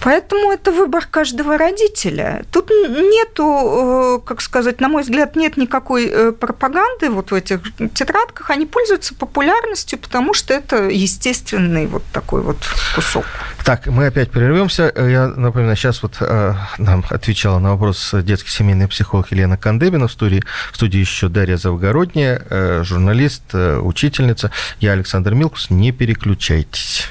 [0.02, 2.44] Поэтому это выбор каждого родителя.
[2.52, 7.62] Тут нету, э, как сказать, на мой взгляд, нет никакой э, пропаганды вот в этих
[7.94, 8.50] тетрадках.
[8.50, 12.58] Они пользуются популярностью, потому что это естественный вот такой вот
[12.96, 13.26] кусок.
[13.64, 14.92] Так, мы опять прервемся.
[14.96, 20.14] Я напоминаю, сейчас вот э, нам отвечала на вопрос детский семейный психолог Елена Кандебина в
[20.14, 20.44] студии.
[20.72, 24.52] В студии еще Дарья Завгородняя, э, журналист, э, учительница.
[24.80, 25.70] Я Александр Милкус.
[25.70, 27.08] Не переключайтесь.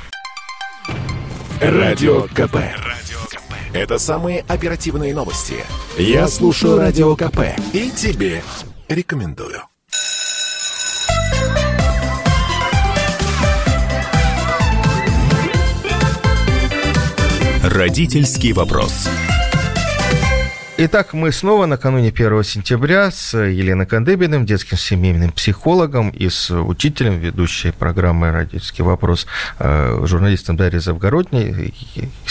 [1.60, 2.58] Радио КП.
[3.72, 5.54] Это самые оперативные новости.
[5.98, 7.40] Я слушаю Радио КП
[7.72, 8.42] и тебе
[8.88, 9.62] рекомендую.
[17.62, 19.08] Родительский вопрос.
[20.80, 27.18] Итак, мы снова накануне 1 сентября с Еленой Кандыбиным, детским семейным психологом и с учителем,
[27.18, 29.26] ведущей программы «Родительский вопрос»,
[29.58, 31.74] э, журналистом Дарьей Завгородней,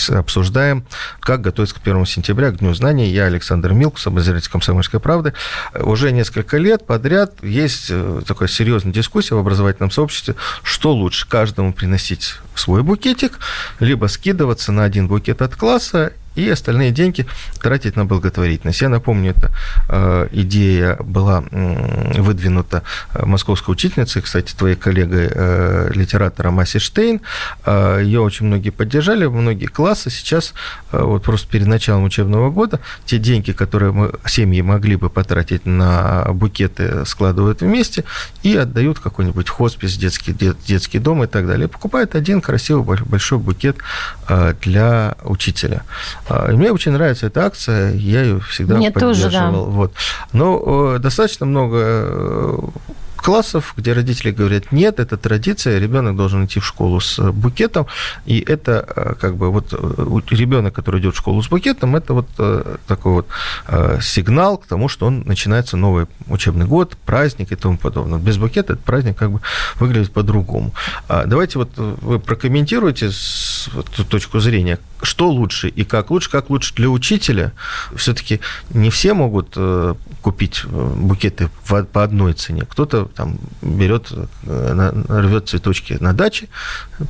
[0.07, 0.85] обсуждаем,
[1.19, 3.09] как готовиться к 1 сентября, к Дню знаний.
[3.09, 5.33] Я Александр Милкус, обозреватель «Комсомольской правды».
[5.77, 11.73] Уже несколько лет подряд есть э, такая серьезная дискуссия в образовательном сообществе, что лучше, каждому
[11.73, 13.39] приносить свой букетик,
[13.81, 17.25] либо скидываться на один букет от класса и остальные деньги
[17.59, 18.81] тратить на благотворительность.
[18.81, 19.51] Я напомню, эта
[19.89, 22.83] э, идея была э, выдвинута
[23.13, 27.21] московской учительницей, кстати, твоей коллегой, э, литератора Маси Штейн.
[27.65, 30.09] Э, ее очень многие поддержали, многие классы.
[30.09, 30.53] Сейчас,
[30.91, 35.65] э, вот просто перед началом учебного года, те деньги, которые мы, семьи могли бы потратить
[35.65, 38.03] на букеты, складывают вместе
[38.43, 41.67] и отдают какой-нибудь хоспис, детский, дет, детский дом и так далее.
[41.67, 43.77] Покупают один красивый большой букет
[44.29, 45.81] э, для учителя.
[46.29, 49.31] А, мне очень нравится эта акция, я ее всегда Мне поддерживал.
[49.31, 49.51] Тоже, да.
[49.51, 49.93] вот.
[50.33, 52.57] Но достаточно много э,
[53.27, 57.85] классов, где родители говорят, нет, это традиция, ребенок должен идти в школу с букетом,
[58.25, 62.13] и это э, как бы вот э, ребенок, который идет в школу с букетом, это
[62.13, 63.27] вот э, такой вот
[64.01, 68.17] сигнал к тому, что он начинается новый учебный год, праздник и тому подобное.
[68.17, 69.41] Без букета этот праздник как бы
[69.75, 70.73] выглядит по-другому.
[71.09, 73.69] А давайте вот вы прокомментируйте с
[74.09, 77.51] точку зрения, что лучше и как лучше, как лучше для учителя.
[77.95, 79.57] Все-таки не все могут
[80.21, 82.63] купить букеты по одной цене.
[82.69, 84.11] Кто-то там берет,
[84.43, 86.47] э, рвет цветочки на даче,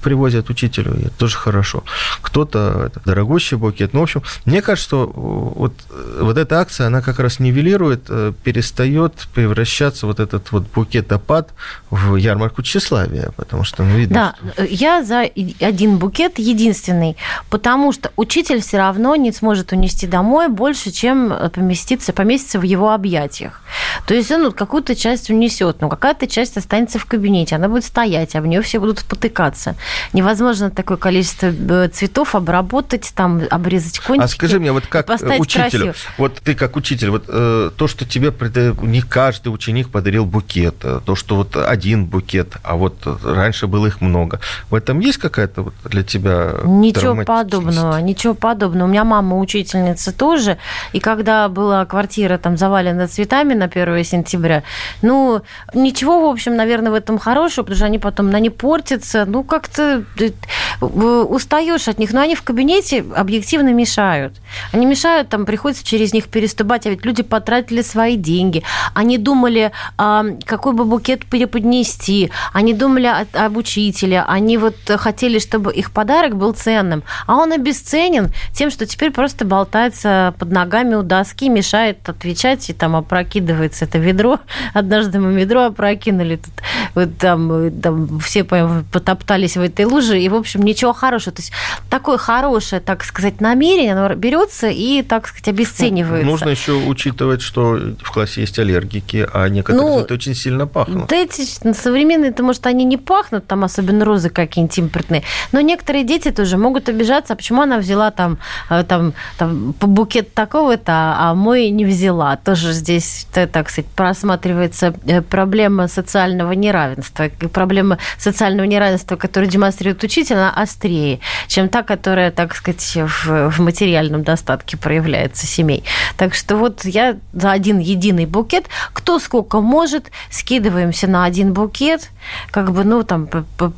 [0.02, 1.84] привозят учителю, и это тоже хорошо.
[2.22, 3.94] Кто-то дорогущий букет.
[3.94, 5.74] Ну, в общем, мне кажется, что вот,
[6.20, 11.50] вот эта акция, она как раз нивелирует, э, перестает превращаться вот этот вот букет опад
[11.92, 14.64] в ярмарку тщеславия, потому что, ну, видно, Да, что...
[14.64, 15.30] я за
[15.60, 17.18] один букет единственный,
[17.50, 22.94] потому что учитель все равно не сможет унести домой больше, чем поместиться, поместиться в его
[22.94, 23.62] объятиях.
[24.08, 27.86] То есть он вот какую-то часть унесет, но какая-то часть останется в кабинете, она будет
[27.86, 29.76] стоять, а в нее все будут потыкаться.
[30.12, 34.26] Невозможно такое количество э, цветов обработать, там обрезать кончики.
[34.26, 35.94] А скажи мне, вот как учителю, красиво.
[36.18, 38.34] вот ты как учитель, вот э, то, что тебе
[38.82, 43.88] не каждый ученик подарил букет, э, то, что вот один букет, а вот раньше было
[43.88, 48.88] их много, в этом есть какая-то вот для тебя Ничего подобного, ничего подобного.
[48.88, 50.58] У меня мама учительница тоже,
[50.92, 54.64] и когда была квартира там завалена цветами на 1 сентября,
[55.02, 55.44] ну,
[55.78, 60.04] Ничего, в общем, наверное, в этом хорошего, потому что они потом, они портятся, ну, как-то
[60.20, 64.34] э, устаешь от них, но они в кабинете объективно мешают.
[64.72, 68.64] Они мешают, там приходится через них переступать, а ведь люди потратили свои деньги.
[68.96, 75.72] Они думали, а, какой бы букет преподнести, они думали об учителе, они вот хотели, чтобы
[75.72, 81.04] их подарок был ценным, а он обесценен тем, что теперь просто болтается под ногами у
[81.04, 84.40] доски, мешает отвечать, и там опрокидывается это ведро.
[84.74, 86.54] Однажды мы ведро опрокинули, тут,
[86.96, 91.36] вот там, там все потоптались в этой луже, и, в общем, ничего хорошего.
[91.36, 91.52] То есть
[91.90, 96.26] такое хорошее, так сказать, намерение, оно берется и, так сказать, обесценивается.
[96.26, 101.08] Нужно еще учитывать, что в классе есть аллергики, а некоторые ну, очень сильно пахнут.
[101.08, 101.42] Да эти
[101.74, 106.58] современные, то может, они не пахнут, там особенно розы какие-нибудь импортные, но некоторые дети тоже
[106.58, 108.38] могут обижаться, а почему она взяла там,
[108.70, 112.38] э, там, там букет такого-то, а мой не взяла.
[112.38, 115.22] Тоже здесь, так сказать, просматривается э,
[115.58, 117.30] проблема социального неравенства.
[117.52, 123.60] Проблема социального неравенства, которую демонстрирует учитель, она острее, чем та, которая, так сказать, в, в
[123.60, 125.84] материальном достатке проявляется семей.
[126.16, 132.12] Так что вот я за один единый букет, кто сколько может, скидываемся на один букет,
[132.52, 133.28] как бы, ну, там,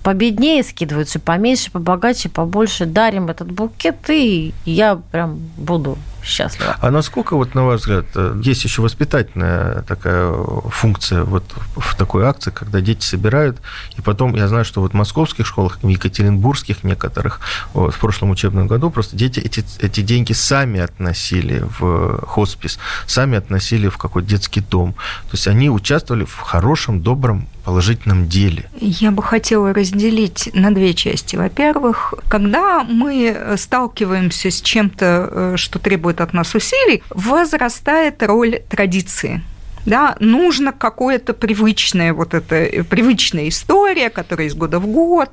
[0.03, 6.75] победнее скидываются, поменьше, побогаче, побольше, дарим этот букет, и я прям буду счастлива.
[6.79, 10.31] А насколько, вот на ваш взгляд, э, есть еще воспитательная такая
[10.69, 11.43] функция вот
[11.75, 13.57] в такой акции, когда дети собирают,
[13.97, 17.41] и потом, я знаю, что вот в московских школах, в екатеринбургских некоторых,
[17.73, 23.37] вот, в прошлом учебном году просто дети эти, эти деньги сами относили в хоспис, сами
[23.37, 24.93] относили в какой-то детский дом.
[24.93, 28.69] То есть они участвовали в хорошем, добром положительном деле?
[28.79, 31.35] Я бы хотела разделить на две части.
[31.35, 39.41] Во-первых, когда мы сталкиваемся с чем-то, э, что требует от нас усилий, возрастает роль традиции
[39.85, 45.29] да, нужно какое-то привычное, вот это э, привычная история, которая из года в год,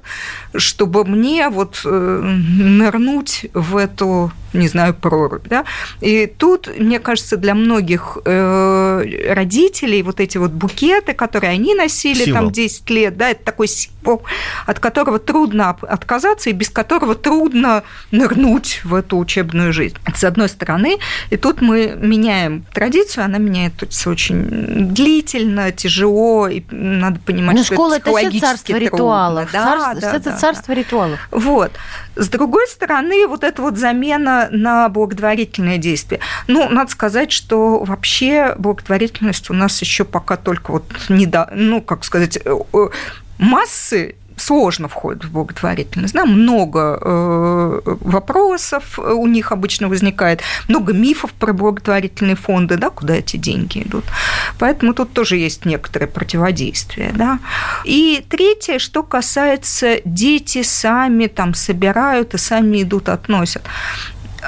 [0.55, 5.47] чтобы мне вот э, нырнуть в эту не знаю, прорубь.
[5.49, 5.65] Да?
[6.01, 12.25] И тут, мне кажется, для многих э, родителей вот эти вот букеты, которые они носили
[12.25, 12.45] символ.
[12.45, 14.23] там 10 лет, да, это такой символ,
[14.67, 19.97] от которого трудно отказаться и без которого трудно нырнуть в эту учебную жизнь.
[20.15, 20.99] С одной стороны,
[21.31, 27.75] и тут мы меняем традицию, она меняется очень длительно, тяжело, и надо понимать, Но что
[27.75, 28.85] школа это психологически это царство трудно.
[28.85, 29.53] ритуалов.
[29.53, 30.81] Да, царство, да, это да, царство да.
[30.81, 31.29] ритуалов.
[31.31, 31.73] Вот.
[32.17, 36.21] С другой стороны, вот эта вот замена на благотворительное действие.
[36.47, 41.81] Ну, надо сказать, что вообще благотворительность у нас еще пока только вот не до, ну,
[41.81, 42.89] как сказать, э, э,
[43.39, 46.15] массы сложно входят в благотворительность.
[46.15, 46.25] Да?
[46.25, 53.37] Много э, вопросов у них обычно возникает, много мифов про благотворительные фонды, да, куда эти
[53.37, 54.05] деньги идут.
[54.59, 57.13] Поэтому тут тоже есть некоторое противодействие.
[57.15, 57.39] Да?
[57.85, 63.63] И третье, что касается дети сами там собирают и сами идут, относят.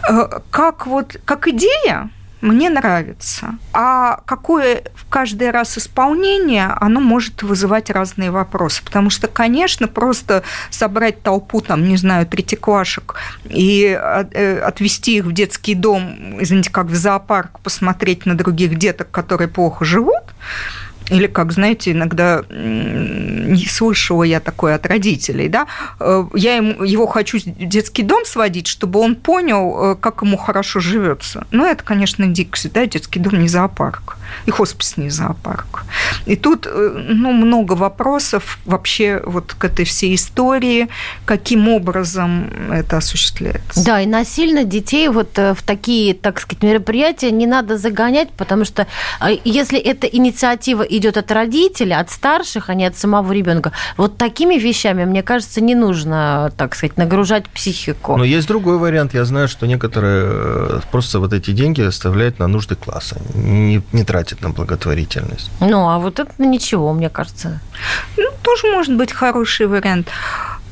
[0.09, 3.59] Э, как вот как идея, мне нравится.
[3.73, 8.83] А какое в каждый раз исполнение, оно может вызывать разные вопросы.
[8.85, 15.33] Потому что, конечно, просто собрать толпу, там, не знаю, третьеклашек и э, отвести их в
[15.33, 20.23] детский дом, извините, как в зоопарк, посмотреть на других деток, которые плохо живут,
[21.11, 25.67] или, как, знаете, иногда не слышала я такое от родителей, да,
[26.01, 30.37] э, я ему, его хочу в детский дом сводить, чтобы он понял, э, как ему
[30.37, 31.47] хорошо живется.
[31.51, 35.85] Но это, конечно, дикость, да, детский дом не зоопарк, и хоспис не зоопарк.
[36.27, 40.89] И тут, э, ну, много вопросов вообще вот к этой всей истории,
[41.25, 43.85] каким образом это осуществляется.
[43.85, 48.87] Да, и насильно детей вот в такие, так сказать, мероприятия не надо загонять, потому что
[49.45, 53.73] если эта инициатива идет от родителя, от старших, а не от самого ребенка.
[53.97, 58.17] Вот такими вещами, мне кажется, не нужно, так сказать, нагружать психику.
[58.17, 59.15] Но есть другой вариант.
[59.15, 64.05] Я знаю, что некоторые э, просто вот эти деньги оставляют на нужды класса, не, не
[64.05, 65.51] тратят на благотворительность.
[65.61, 67.61] Ну, а вот это ничего, мне кажется.
[68.17, 70.09] Ну, тоже может быть хороший вариант.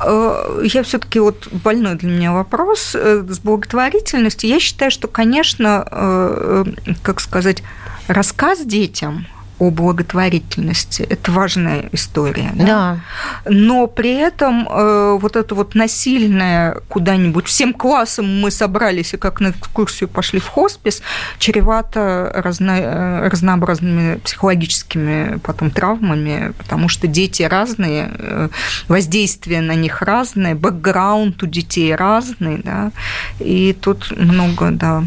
[0.00, 4.50] Э, я все-таки вот больной для меня вопрос э, с благотворительностью.
[4.50, 6.64] Я считаю, что, конечно,
[7.02, 7.62] как сказать,
[8.08, 9.26] рассказ детям
[9.58, 11.02] о благотворительности.
[11.02, 12.50] Это важная история.
[12.54, 12.64] Да.
[12.64, 13.00] да.
[13.46, 19.40] Но при этом э, вот это вот насильное куда-нибудь, всем классом мы собрались и как
[19.40, 21.02] на экскурсию пошли в хоспис,
[21.38, 28.48] чревато разно, э, разнообразными психологическими потом травмами, потому что дети разные, э,
[28.88, 32.92] воздействие на них разное, бэкграунд у детей разный, да,
[33.38, 35.04] и тут много, да,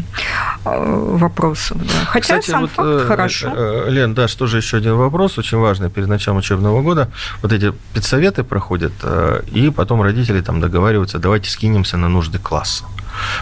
[0.64, 1.78] э, вопросов.
[1.78, 2.04] Да.
[2.06, 3.52] Хотя Кстати, сам вот, факт э, хорошо.
[3.54, 7.08] Э, Лен, да, тоже еще один вопрос, очень важный перед началом учебного года.
[7.42, 12.84] Вот эти педсоветы проходят, э, и потом родители там договариваются, давайте скинемся на нужды класса.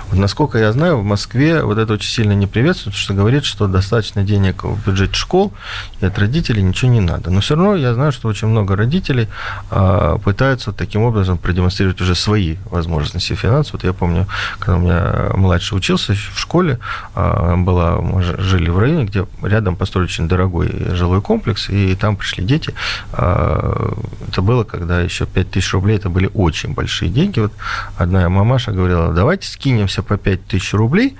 [0.08, 3.66] Вот, насколько я знаю, в Москве вот это очень сильно не приветствует, что говорит, что
[3.66, 5.52] достаточно денег в бюджете школ,
[6.00, 7.30] и от родителей ничего не надо.
[7.30, 9.28] Но все равно я знаю, что очень много родителей
[9.70, 13.74] а, пытаются таким образом продемонстрировать уже свои возможности финансов.
[13.74, 14.26] Вот я помню,
[14.58, 16.78] когда у меня младший учился в школе,
[17.14, 22.16] а, была, мы жили в районе, где рядом построили очень дорогой жилой комплекс, и там
[22.16, 22.74] пришли дети.
[23.12, 23.96] А,
[24.28, 27.40] это было, когда еще 5000 рублей, это были очень большие деньги.
[27.40, 27.52] Вот
[27.96, 31.16] одна мамаша говорила, давайте скинемся по 5 тысяч рублей,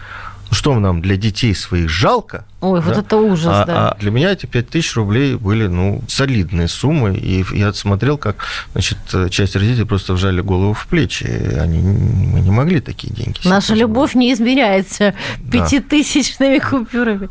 [0.50, 2.86] ну что нам для детей своих жалко, Ой, да?
[2.86, 3.88] вот это ужас, а, да.
[3.90, 8.36] А для меня эти 5 тысяч рублей были, ну, солидные суммы, и я смотрел, как,
[8.72, 8.98] значит,
[9.30, 11.24] часть родителей просто вжали голову в плечи.
[11.60, 13.38] Они, мы не могли такие деньги.
[13.44, 15.52] Наша любовь не измеряется Да.
[15.52, 17.28] пятитысячными купюрами.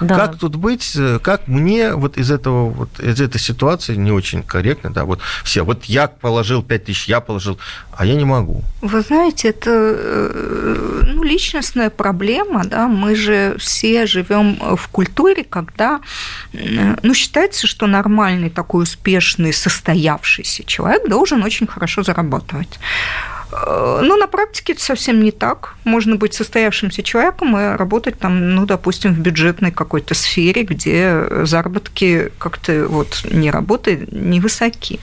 [0.00, 0.14] Да.
[0.14, 4.90] Как тут быть, как мне вот из этого, вот из этой ситуации не очень корректно,
[4.92, 7.58] да, вот все, вот я положил 5 тысяч, я положил,
[7.96, 8.62] а я не могу.
[8.82, 16.00] Вы знаете, это э, ну, личностная проблема, да, мы же все живем в культуре, когда,
[16.52, 22.78] э, ну, считается, что нормальный такой успешный, состоявшийся человек должен очень хорошо зарабатывать.
[23.52, 25.74] Э, Но на практике это совсем не так.
[25.84, 32.30] Можно быть состоявшимся человеком и работать там, ну, допустим, в бюджетной какой-то сфере, где заработки
[32.38, 35.00] как-то вот не работают, невысоки.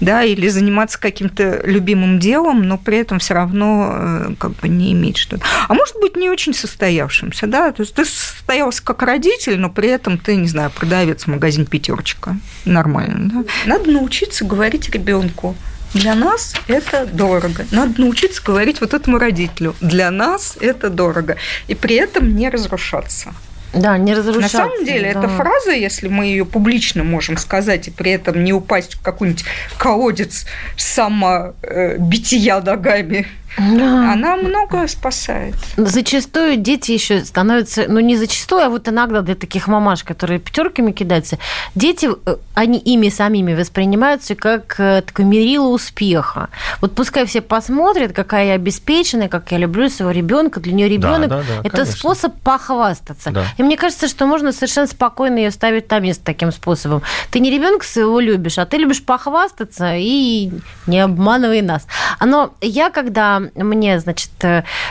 [0.00, 4.92] Да, или заниматься каким-то любимым делом, но при этом все равно э, как бы не
[4.92, 5.44] иметь что-то.
[5.68, 9.88] А может быть, не очень состоявшимся, да, то есть ты состоялся как родитель, но при
[9.88, 12.36] этом ты, не знаю, продавец магазин пятерочка.
[12.64, 13.44] Нормально, да?
[13.66, 15.56] Надо научиться говорить ребенку,
[15.94, 17.66] для нас это дорого.
[17.70, 19.74] Надо научиться говорить вот этому родителю.
[19.80, 21.36] Для нас это дорого.
[21.68, 23.34] И при этом не разрушаться.
[23.74, 24.56] Да, не На разрушаться.
[24.58, 25.20] самом деле, да.
[25.20, 29.44] эта фраза, если мы ее публично можем сказать и при этом не упасть в какой-нибудь
[29.78, 30.46] колодец
[30.76, 33.26] самобития ногами,
[33.58, 34.12] Да.
[34.12, 35.54] она многое спасает.
[35.78, 40.92] Зачастую дети еще становятся, ну не зачастую, а вот иногда для таких мамаш, которые пятерками
[40.92, 41.38] кидаются,
[41.74, 46.48] дети, э, они ими самими воспринимаются как э, такое мерило успеха.
[46.82, 50.60] Вот пускай все посмотрят, какая я обеспеченная, как я люблю своего ребенка.
[50.60, 51.92] Для нее ребенок да, да, это конечно.
[51.96, 53.30] способ похвастаться.
[53.30, 53.44] Да.
[53.56, 57.02] И мне кажется, что можно совершенно спокойно ее ставить на место таким способом.
[57.30, 60.50] Ты не ребенка своего любишь, а ты любишь похвастаться и
[60.86, 61.86] не обманывай нас.
[62.24, 64.30] Но я, когда мне, значит,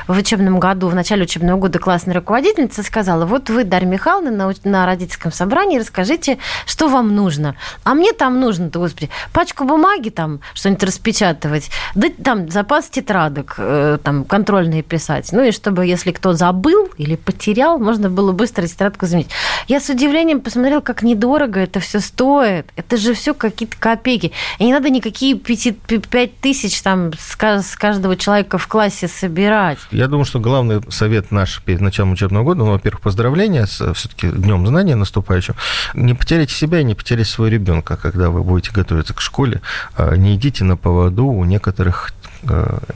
[0.07, 4.53] в учебном году, в начале учебного года классная руководительница сказала, вот вы, Дарья Михайловна, на,
[4.63, 7.55] на родительском собрании расскажите, что вам нужно.
[7.83, 13.97] А мне там нужно-то, господи, пачку бумаги там, что-нибудь распечатывать, да там запас тетрадок, э,
[14.03, 15.29] там, контрольные писать.
[15.31, 19.29] Ну и чтобы, если кто забыл или потерял, можно было быстро тетрадку заменить.
[19.67, 22.67] Я с удивлением посмотрела, как недорого это все стоит.
[22.75, 24.31] Это же все какие-то копейки.
[24.59, 28.67] И не надо никакие пяти- пи- пять тысяч там с ка- с каждого человека в
[28.67, 29.77] классе собирать.
[29.91, 34.27] Я думаю, что главный совет наш перед началом учебного года, ну, во-первых, поздравления с все-таки
[34.29, 35.55] Днем знания наступающим.
[35.93, 39.61] Не потеряйте себя и не потеряйте своего ребенка, когда вы будете готовиться к школе.
[39.95, 42.13] А, Не идите на поводу у некоторых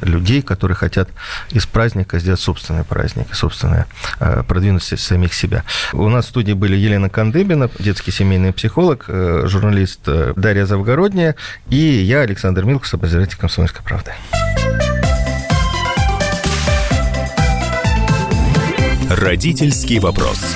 [0.02, 1.10] людей, которые хотят
[1.52, 3.88] из праздника сделать собственный праздник, собственное,
[4.20, 5.64] э, продвинуть самих себя.
[5.94, 11.36] У нас в студии были Елена Кандыбина, детский семейный психолог, э, журналист э, Дарья Завгородняя
[11.70, 14.12] и я, Александр Милкус, обозреватель «Комсомольской правды».
[19.10, 20.56] Родительский вопрос.